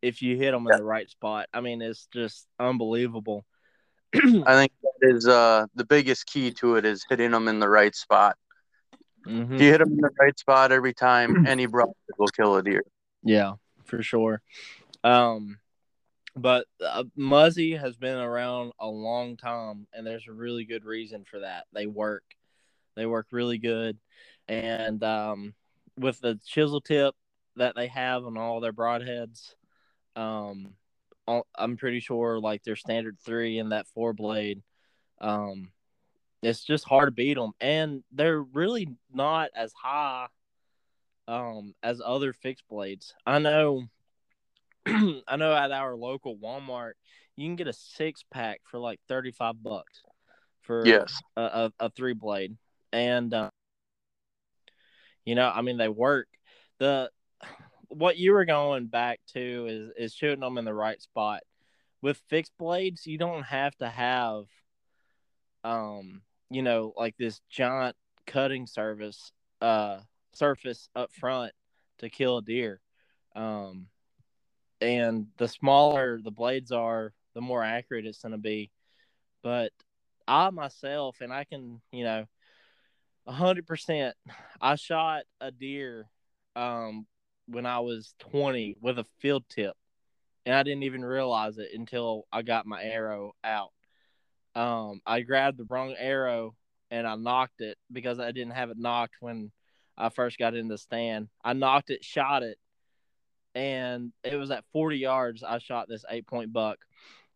[0.08, 1.48] if you hit them in the right spot.
[1.54, 3.46] I mean, it's just unbelievable.
[4.16, 7.70] I think that is uh the biggest key to it is hitting them in the
[7.70, 8.38] right spot.
[9.28, 9.56] Mm-hmm.
[9.56, 12.64] If you hit them in the right spot every time, any broadhead will kill a
[12.64, 12.84] deer.
[13.24, 14.42] Yeah, for sure.
[15.04, 15.60] Um,
[16.36, 21.26] but uh, Muzzy has been around a long time, and there's a really good reason
[21.30, 21.66] for that.
[21.74, 22.24] They work,
[22.96, 23.98] they work really good,
[24.48, 25.54] and um,
[25.98, 27.14] with the chisel tip
[27.58, 29.56] that they have on all their broadheads,
[30.18, 30.74] um,
[31.56, 34.62] I'm pretty sure like their standard three and that four blade,
[35.20, 35.72] um,
[36.42, 40.28] it's just hard to beat them, and they're really not as high
[41.28, 43.14] um as other fixed blades.
[43.26, 43.84] I know
[44.86, 46.94] I know at our local Walmart
[47.36, 50.02] you can get a six pack for like 35 bucks
[50.62, 51.14] for yes.
[51.36, 52.58] a, a, a three blade.
[52.94, 53.50] And uh,
[55.26, 56.28] you know I mean they work.
[56.80, 57.10] The
[57.90, 61.42] what you were going back to is is shooting them in the right spot
[62.02, 64.44] with fixed blades you don't have to have
[65.64, 69.32] um you know like this giant cutting service
[69.62, 69.98] uh
[70.38, 71.52] surface up front
[72.00, 72.80] to kill a deer.
[73.36, 73.88] Um,
[74.80, 78.72] and the smaller the blades are, the more accurate it's going to be.
[79.44, 79.72] But
[80.28, 82.26] I myself, and I can, you know,
[83.28, 84.12] 100%,
[84.62, 86.10] I shot a deer
[86.56, 87.06] um,
[87.48, 89.76] when I was 20 with a field tip.
[90.46, 93.72] and I didn't even realize it until I got my arrow out.
[94.56, 96.56] Um, I grabbed the wrong arrow
[96.90, 99.52] and I nocked it because I didn't have it nocked when
[99.98, 101.28] I first got in the stand.
[101.44, 102.58] I nocked it, shot it,
[103.56, 105.44] and it was at 40 yards.
[105.44, 106.78] I shot this eight point buck,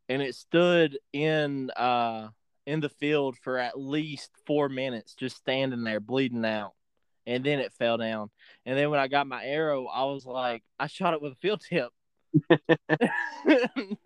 [0.07, 2.30] and it stood in uh
[2.68, 6.74] in the field for at least four minutes, just standing there bleeding out,
[7.26, 8.30] and then it fell down.
[8.66, 11.36] And then when I got my arrow, I was like, I shot it with a
[11.36, 11.92] field tip.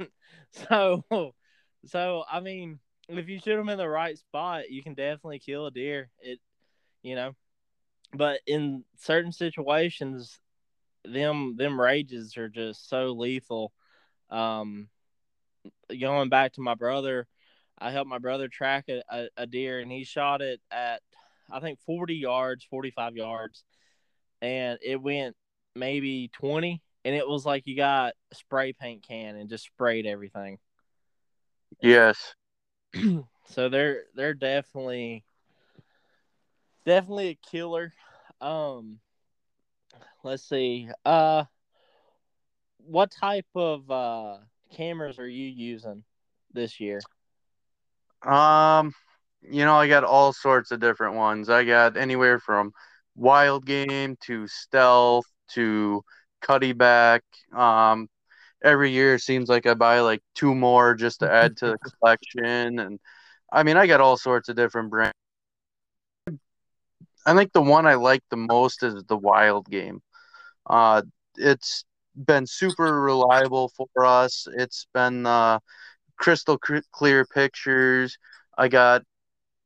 [0.70, 1.04] so,
[1.86, 5.68] so I mean, if you shoot them in the right spot, you can definitely kill
[5.68, 6.10] a deer.
[6.20, 6.40] It,
[7.04, 7.36] you know,
[8.14, 10.40] but in certain situations,
[11.04, 13.72] them them rages are just so lethal.
[14.30, 14.90] Um,
[16.00, 17.28] going back to my brother,
[17.78, 21.02] I helped my brother track a, a, a deer, and he shot it at
[21.52, 23.64] I think forty yards, forty five yards,
[24.42, 25.36] and it went
[25.76, 30.06] maybe twenty, and it was like you got a spray paint can and just sprayed
[30.06, 30.58] everything.
[31.82, 32.34] Yes.
[33.48, 35.24] so they're they're definitely
[36.86, 37.94] definitely a killer.
[38.42, 39.00] Um
[40.24, 40.90] let's see.
[41.04, 41.46] Uh
[42.78, 44.38] what type of uh
[44.76, 46.04] cameras are you using
[46.54, 47.02] this year?
[48.24, 48.94] Um
[49.50, 51.50] you know, I got all sorts of different ones.
[51.50, 52.72] I got anywhere from
[53.20, 56.04] Wildgame to stealth to
[56.44, 57.22] Cuddeback.
[57.56, 58.08] Um
[58.64, 61.78] every year it seems like I buy like two more just to add to the
[62.00, 63.00] collection and
[63.52, 65.14] I mean I got all sorts of different brands.
[67.26, 70.00] I think the one I like the most is the Wildgame.
[70.68, 71.04] Uh
[71.38, 71.86] it's
[72.16, 74.48] been super reliable for us.
[74.58, 75.60] It's been uh
[76.18, 76.58] crystal
[76.92, 78.18] clear pictures.
[78.58, 79.04] I got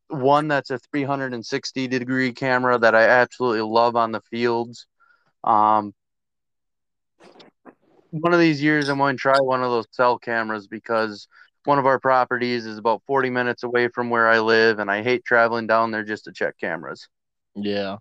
[0.10, 4.86] one that's a 360 degree camera that I absolutely love on the fields.
[5.44, 5.94] Um,
[8.12, 11.28] one of these years I'm going to try one of those cell cameras because
[11.66, 15.04] one of our properties is about 40 minutes away from where I live, and I
[15.04, 17.08] hate traveling down there just to check cameras.
[17.56, 17.98] Yeah.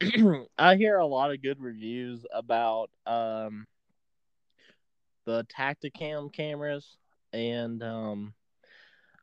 [0.58, 3.66] I hear a lot of good reviews about um,
[5.24, 6.96] the Tacticam cameras,
[7.32, 8.34] and um,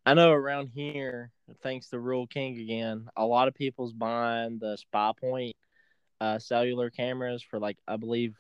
[0.06, 1.32] I know around here,
[1.62, 5.54] thanks to Rural King again, a lot of people's buying the SpyPoint
[6.20, 8.36] uh, cellular cameras for like I believe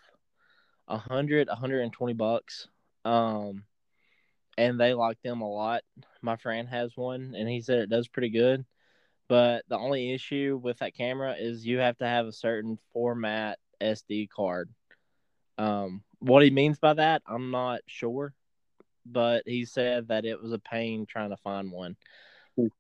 [0.85, 2.67] 100 120 bucks.
[3.05, 3.63] Um
[4.57, 5.81] and they like them a lot.
[6.21, 8.65] My friend has one and he said it does pretty good.
[9.27, 13.57] But the only issue with that camera is you have to have a certain format
[13.81, 14.69] sd card.
[15.57, 18.33] Um what he means by that i'm not sure.
[19.05, 21.95] But he said that it was a pain trying to find one.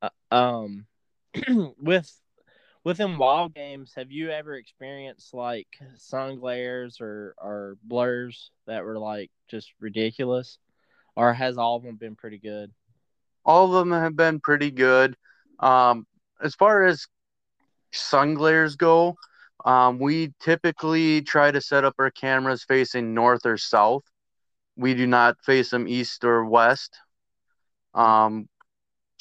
[0.01, 0.85] Uh, um
[1.79, 2.11] with
[2.83, 5.67] within Wildgames, have you ever experienced like
[5.97, 10.57] sun glares or or blurs that were like just ridiculous,
[11.15, 12.71] or has all of them been pretty good?
[13.45, 15.15] All of them have been pretty good.
[15.59, 16.05] Um,
[16.43, 17.07] as far as
[17.91, 19.15] sun glares go,
[19.65, 24.03] um, we typically try to set up our cameras facing north or south.
[24.75, 26.97] We do not face them east or west.
[27.93, 28.47] Um,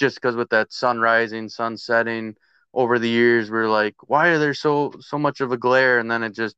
[0.00, 2.34] just because with that sun rising, sun setting,
[2.72, 5.98] over the years we are like, why are there so so much of a glare?
[5.98, 6.56] And then it just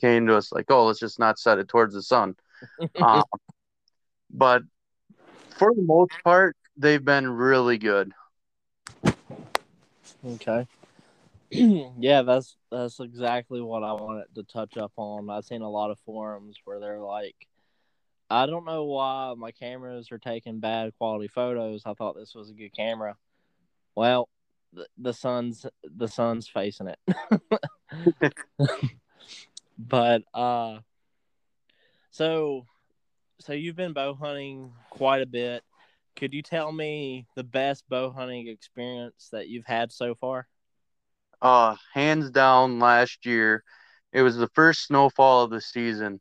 [0.00, 2.36] came to us like, oh, let's just not set it towards the sun.
[3.02, 3.22] um,
[4.30, 4.62] but
[5.56, 8.12] for the most part, they've been really good.
[10.26, 10.66] Okay.
[11.50, 15.30] yeah, that's that's exactly what I wanted to touch up on.
[15.30, 17.36] I've seen a lot of forums where they're like,
[18.32, 21.82] I don't know why my cameras are taking bad quality photos.
[21.84, 23.16] I thought this was a good camera.
[23.94, 24.30] Well,
[24.72, 28.34] the, the sun's the sun's facing it.
[29.78, 30.78] but uh
[32.10, 32.64] so
[33.38, 35.62] so you've been bow hunting quite a bit.
[36.16, 40.48] Could you tell me the best bow hunting experience that you've had so far?
[41.42, 43.62] Uh hands down last year.
[44.10, 46.18] It was the first snowfall of the season.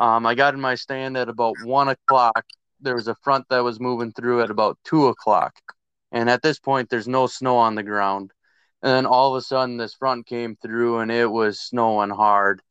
[0.00, 2.46] Um, I got in my stand at about one o'clock.
[2.80, 5.54] There was a front that was moving through at about two o'clock.
[6.10, 8.32] And at this point, there's no snow on the ground.
[8.82, 12.62] And then all of a sudden, this front came through and it was snowing hard.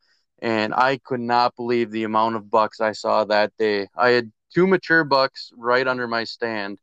[0.42, 3.88] And I could not believe the amount of bucks I saw that day.
[3.96, 6.80] I had two mature bucks right under my stand.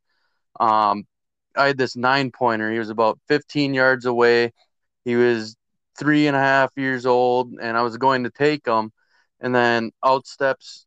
[0.60, 1.08] Um,
[1.56, 2.70] I had this nine pointer.
[2.70, 4.52] He was about 15 yards away.
[5.04, 5.56] He was
[5.98, 8.92] three and a half years old, and I was going to take him.
[9.40, 10.86] And then out steps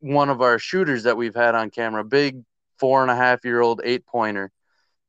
[0.00, 2.42] one of our shooters that we've had on camera, big
[2.78, 4.50] four and a half year old eight pointer.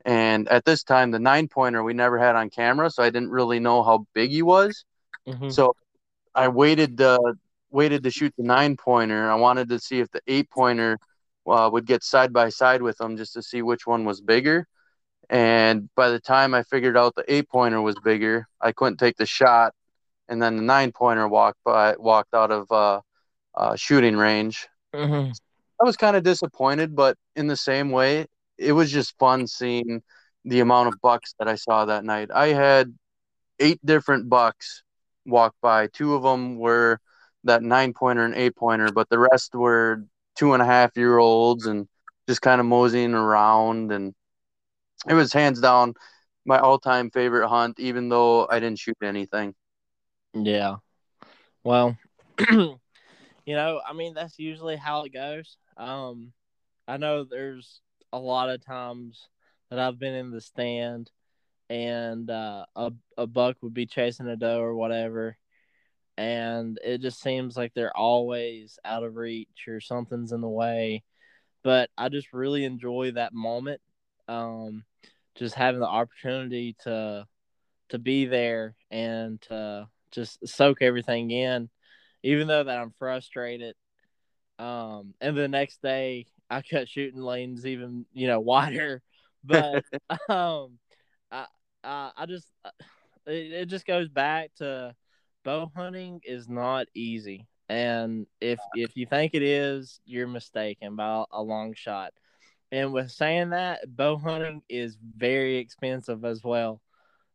[0.04, 3.30] And at this time, the nine pointer we never had on camera, so I didn't
[3.30, 4.84] really know how big he was.
[5.28, 5.50] Mm-hmm.
[5.50, 5.76] So
[6.34, 7.02] I waited
[7.70, 9.30] waited to shoot the nine pointer.
[9.30, 10.98] I wanted to see if the eight pointer
[11.48, 14.68] uh, would get side by side with them just to see which one was bigger.
[15.30, 19.18] And by the time I figured out the eight pointer was bigger, I couldn't take
[19.18, 19.74] the shot.
[20.32, 23.02] And then the nine pointer walked by, walked out of uh,
[23.54, 24.68] uh, shooting range.
[24.96, 25.32] Mm-hmm.
[25.80, 28.28] I was kind of disappointed, but in the same way,
[28.58, 30.02] it was just fun seeing
[30.46, 32.30] the amount of bucks that I saw that night.
[32.34, 32.94] I had
[33.60, 34.84] eight different bucks
[35.26, 35.88] walk by.
[35.88, 37.00] Two of them were
[37.44, 40.06] that nine pointer and eight pointer, but the rest were
[40.36, 41.88] two and a half year olds and
[42.28, 43.92] just kind of moseying around.
[43.92, 44.14] And
[45.10, 45.94] it was hands down
[46.46, 49.54] my all time favorite hunt, even though I didn't shoot anything.
[50.34, 50.78] Yeah.
[51.64, 51.98] Well,
[52.50, 52.78] you
[53.48, 55.58] know, I mean, that's usually how it goes.
[55.78, 56.34] Um,
[56.88, 57.82] I know there's
[58.14, 59.28] a lot of times
[59.70, 61.12] that I've been in the stand
[61.70, 65.38] and uh, a a buck would be chasing a doe or whatever,
[66.18, 71.04] and it just seems like they're always out of reach or something's in the way.
[71.64, 73.82] But I just really enjoy that moment,
[74.28, 74.84] um,
[75.36, 77.26] just having the opportunity to
[77.90, 81.70] to be there and to just soak everything in,
[82.24, 83.76] even though that I'm frustrated.
[84.60, 89.02] Um, and the next day I cut shooting lanes even you know wider,
[89.44, 89.84] but
[90.30, 90.78] um,
[91.32, 91.46] I
[91.84, 92.70] uh, I just uh,
[93.26, 94.96] it, it just goes back to
[95.44, 101.24] bow hunting is not easy, and if if you think it is, you're mistaken by
[101.32, 102.14] a long shot.
[102.72, 106.82] And with saying that, bow hunting is very expensive as well.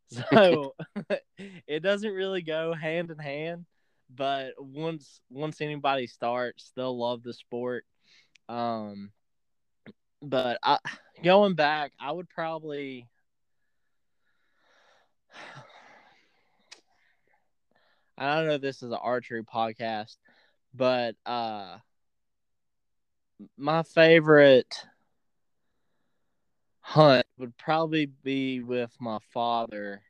[0.31, 0.73] So
[1.67, 3.65] it doesn't really go hand in hand.
[4.09, 7.83] But once once anybody starts, they'll love the sport.
[8.47, 9.11] Um,
[10.21, 10.77] but I
[11.23, 13.07] going back, I would probably
[18.17, 20.15] I don't know if this is an archery podcast,
[20.73, 21.77] but uh
[23.57, 24.73] my favorite
[26.87, 30.01] hunt would probably be with my father.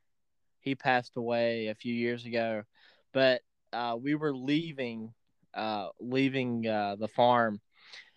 [0.60, 2.64] He passed away a few years ago,
[3.14, 3.42] but
[3.74, 5.14] uh, we were leaving
[5.56, 7.60] uh, leaving uh, the farm,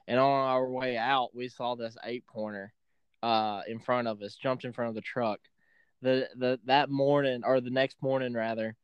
[0.06, 2.74] and on our way out, we saw this eight pointer
[3.22, 5.40] uh, in front of us, jumped in front of the truck.
[6.02, 8.76] The the that morning or the next morning rather,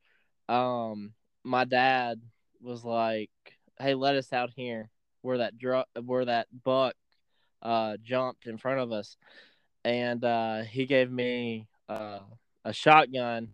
[0.48, 1.12] um,
[1.44, 2.22] my dad
[2.62, 3.30] was like,
[3.78, 4.88] "Hey, let us out here
[5.20, 6.94] where that dr- where that buck
[7.62, 9.18] uh, jumped in front of us,"
[9.86, 12.18] and uh, he gave me uh,
[12.64, 13.50] a shotgun,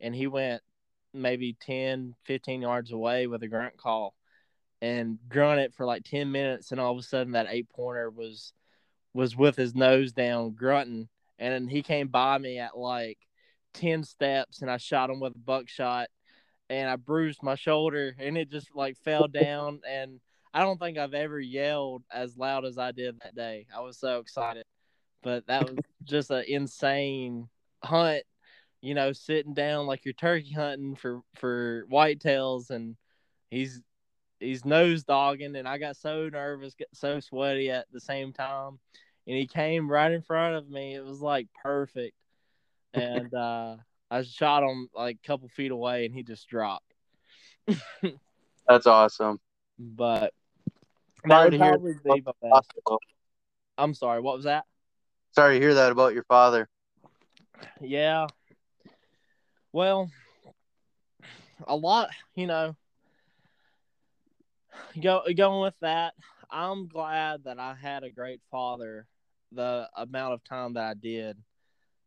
[0.00, 0.62] and he went
[1.12, 4.14] maybe 10, 15 yards away with a grunt call,
[4.80, 8.10] and grunt it for like ten minutes, and all of a sudden that eight pointer
[8.10, 8.52] was
[9.12, 11.08] was with his nose down grunting,
[11.40, 13.18] and then he came by me at like
[13.74, 16.08] 10 steps and I shot him with a buckshot.
[16.68, 19.80] And I bruised my shoulder and it just like fell down.
[19.88, 20.20] And
[20.52, 23.66] I don't think I've ever yelled as loud as I did that day.
[23.74, 24.64] I was so excited.
[25.22, 27.48] But that was just an insane
[27.84, 28.24] hunt,
[28.80, 32.96] you know, sitting down like you're turkey hunting for for whitetails and
[33.50, 33.80] he's
[34.40, 38.78] he's nose dogging and I got so nervous, got so sweaty at the same time.
[39.26, 40.94] And he came right in front of me.
[40.94, 42.16] It was like perfect.
[42.92, 43.76] And uh
[44.10, 46.92] I shot him like a couple feet away and he just dropped.
[48.66, 49.38] That's awesome.
[49.78, 50.32] But
[51.24, 52.72] that would probably be my best.
[53.78, 54.64] I'm sorry, what was that?
[55.32, 56.68] Sorry to hear that about your father.
[57.80, 58.26] Yeah.
[59.72, 60.10] Well,
[61.66, 62.74] a lot, you know,
[65.00, 66.14] go going with that.
[66.50, 69.06] I'm glad that I had a great father
[69.52, 71.36] the amount of time that I did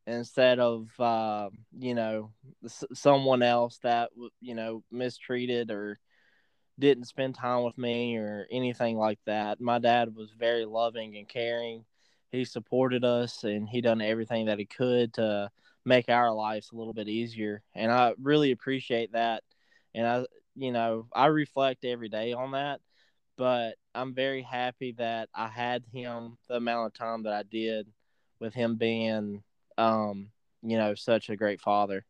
[0.06, 2.32] instead of uh, you know
[2.94, 4.10] someone else that
[4.42, 6.00] you know mistreated or
[6.80, 9.62] didn't spend time with me or anything like that.
[9.62, 11.86] My dad was very loving and caring.
[12.32, 15.52] He supported us and he done everything that he could to
[15.86, 17.62] make our lives a little bit easier.
[17.76, 19.44] And I really appreciate that.
[19.94, 22.80] And I you know, I reflect every day on that,
[23.38, 27.88] but I'm very happy that I had him the amount of time that I did
[28.40, 29.44] with him being
[29.78, 30.30] um,
[30.62, 32.06] you know, such a great father.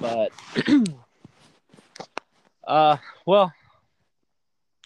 [0.00, 0.32] But
[2.66, 2.96] uh
[3.26, 3.52] well,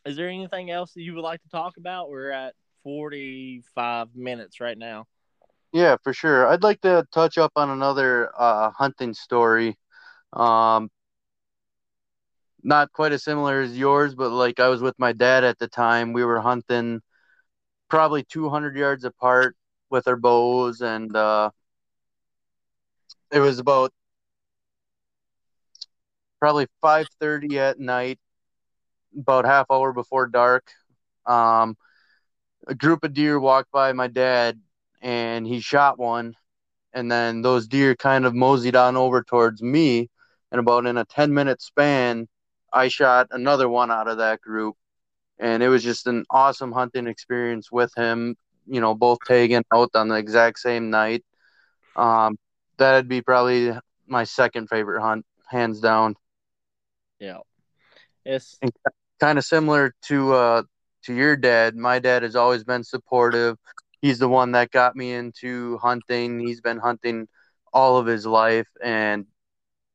[0.04, 2.08] is there anything else that you would like to talk about?
[2.08, 2.54] We're at
[2.84, 5.06] 45 minutes right now.
[5.72, 6.46] Yeah, for sure.
[6.46, 9.76] I'd like to touch up on another uh, hunting story.
[10.32, 10.90] Um,
[12.62, 15.68] not quite as similar as yours, but like I was with my dad at the
[15.68, 16.12] time.
[16.12, 17.00] We were hunting
[17.88, 19.56] probably 200 yards apart
[19.90, 21.50] with our bows, and uh,
[23.30, 23.92] it was about
[26.40, 28.18] probably 5:30 at night,
[29.18, 30.70] about half hour before dark.
[31.26, 31.76] Um,
[32.66, 34.60] a group of deer walked by my dad,
[35.00, 36.34] and he shot one,
[36.92, 40.10] and then those deer kind of moseyed on over towards me,
[40.50, 42.28] and about in a 10 minute span,
[42.72, 44.76] I shot another one out of that group,
[45.38, 48.36] and it was just an awesome hunting experience with him.
[48.66, 51.24] You know, both tagging out on the exact same night.
[51.94, 52.36] Um,
[52.78, 53.72] that'd be probably
[54.06, 56.16] my second favorite hunt, hands down.
[57.18, 57.38] Yeah,
[58.24, 58.58] it's
[59.20, 60.62] kind of similar to uh
[61.04, 61.76] to your dad.
[61.76, 63.56] My dad has always been supportive.
[64.00, 66.38] He's the one that got me into hunting.
[66.40, 67.28] He's been hunting
[67.72, 69.26] all of his life, and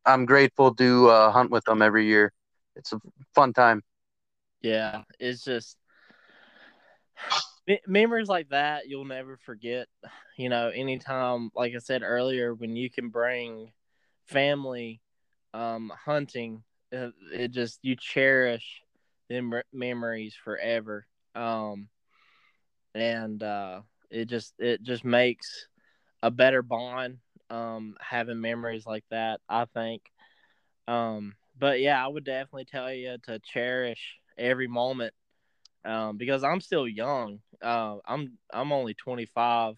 [0.06, 2.34] I'm grateful to uh, hunt with him every year.
[2.76, 3.00] It's a
[3.36, 3.84] fun time.
[4.62, 5.78] Yeah, it's just
[7.88, 9.88] memories like that you'll never forget.
[10.38, 13.72] You know, anytime, like I said earlier, when you can bring
[14.28, 15.02] family
[15.54, 18.82] um, hunting, it, just you cherish
[19.30, 21.06] them memories forever.
[21.36, 21.90] Um,
[22.94, 25.68] and uh, it just it just makes
[26.24, 27.18] a better bond
[27.50, 29.40] um, having memories like that.
[29.50, 30.02] I think.
[30.88, 35.14] Um, but yeah, I would definitely tell you to cherish every moment
[35.86, 37.40] um, because I'm still young.
[37.62, 39.76] Uh, I'm I'm only 25.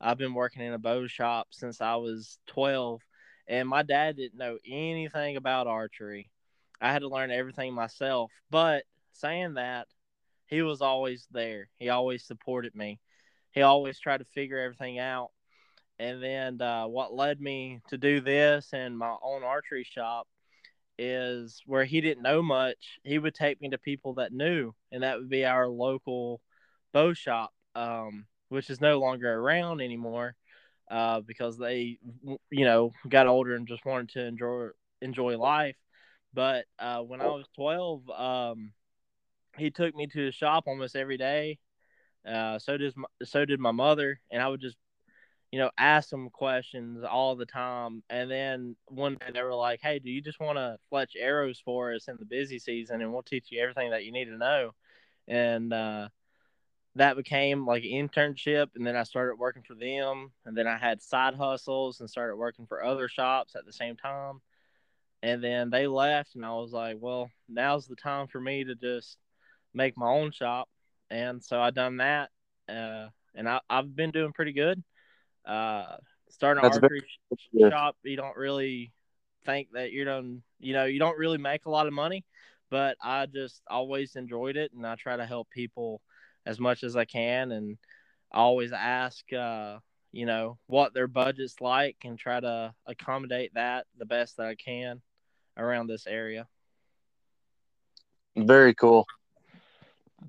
[0.00, 3.00] I've been working in a bow shop since I was 12,
[3.48, 6.30] and my dad didn't know anything about archery.
[6.80, 8.30] I had to learn everything myself.
[8.50, 9.88] But saying that,
[10.46, 11.68] he was always there.
[11.76, 13.00] He always supported me.
[13.52, 15.30] He always tried to figure everything out.
[15.98, 20.26] And then uh, what led me to do this and my own archery shop
[20.98, 22.98] is where he didn't know much.
[23.04, 26.40] He would take me to people that knew, and that would be our local
[26.92, 30.36] bow shop, um, which is no longer around anymore
[30.90, 31.98] uh, because they,
[32.50, 34.68] you know, got older and just wanted to enjoy
[35.00, 35.76] enjoy life.
[36.34, 38.72] But uh, when I was 12, um,
[39.56, 41.58] he took me to the shop almost every day.
[42.28, 44.76] Uh, so does my, so did my mother, and I would just,
[45.52, 48.02] you know, ask them questions all the time.
[48.10, 51.60] And then one day they were like, "Hey, do you just want to fletch arrows
[51.64, 54.38] for us in the busy season, and we'll teach you everything that you need to
[54.38, 54.72] know?"
[55.28, 56.08] And uh,
[56.96, 60.78] that became like an internship, and then I started working for them, and then I
[60.78, 64.40] had side hustles and started working for other shops at the same time
[65.24, 68.74] and then they left and i was like well now's the time for me to
[68.74, 69.16] just
[69.72, 70.68] make my own shop.
[71.10, 72.30] And so i done that
[72.68, 74.82] uh, and I, i've been doing pretty good.
[75.44, 75.96] Uh,
[76.28, 77.02] starting an archery
[77.70, 78.92] shop you don't really
[79.46, 82.24] think that you're done you know you don't really make a lot of money
[82.70, 86.00] but i just always enjoyed it and i try to help people
[86.46, 87.78] as much as i can and
[88.32, 89.78] I always ask uh,
[90.12, 94.54] you know what their budget's like and try to accommodate that the best that i
[94.54, 95.00] can
[95.56, 96.46] around this area.
[98.36, 99.06] Very cool.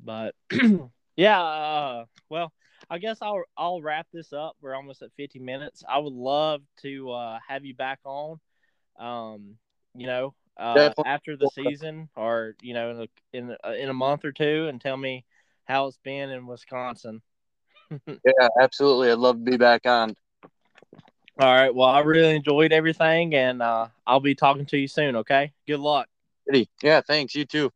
[0.03, 0.35] But
[1.15, 2.51] yeah, uh, well,
[2.89, 4.55] I guess I'll I'll wrap this up.
[4.61, 5.83] We're almost at 50 minutes.
[5.87, 8.39] I would love to uh, have you back on.
[8.99, 9.55] Um,
[9.95, 13.93] you know, uh, after the season, or you know, in a, in a, in a
[13.93, 15.25] month or two, and tell me
[15.65, 17.21] how it's been in Wisconsin.
[18.07, 19.11] yeah, absolutely.
[19.11, 20.15] I'd love to be back on.
[21.37, 21.73] All right.
[21.73, 25.17] Well, I really enjoyed everything, and uh, I'll be talking to you soon.
[25.17, 25.51] Okay.
[25.67, 26.07] Good luck.
[26.81, 27.01] Yeah.
[27.01, 27.35] Thanks.
[27.35, 27.71] You too.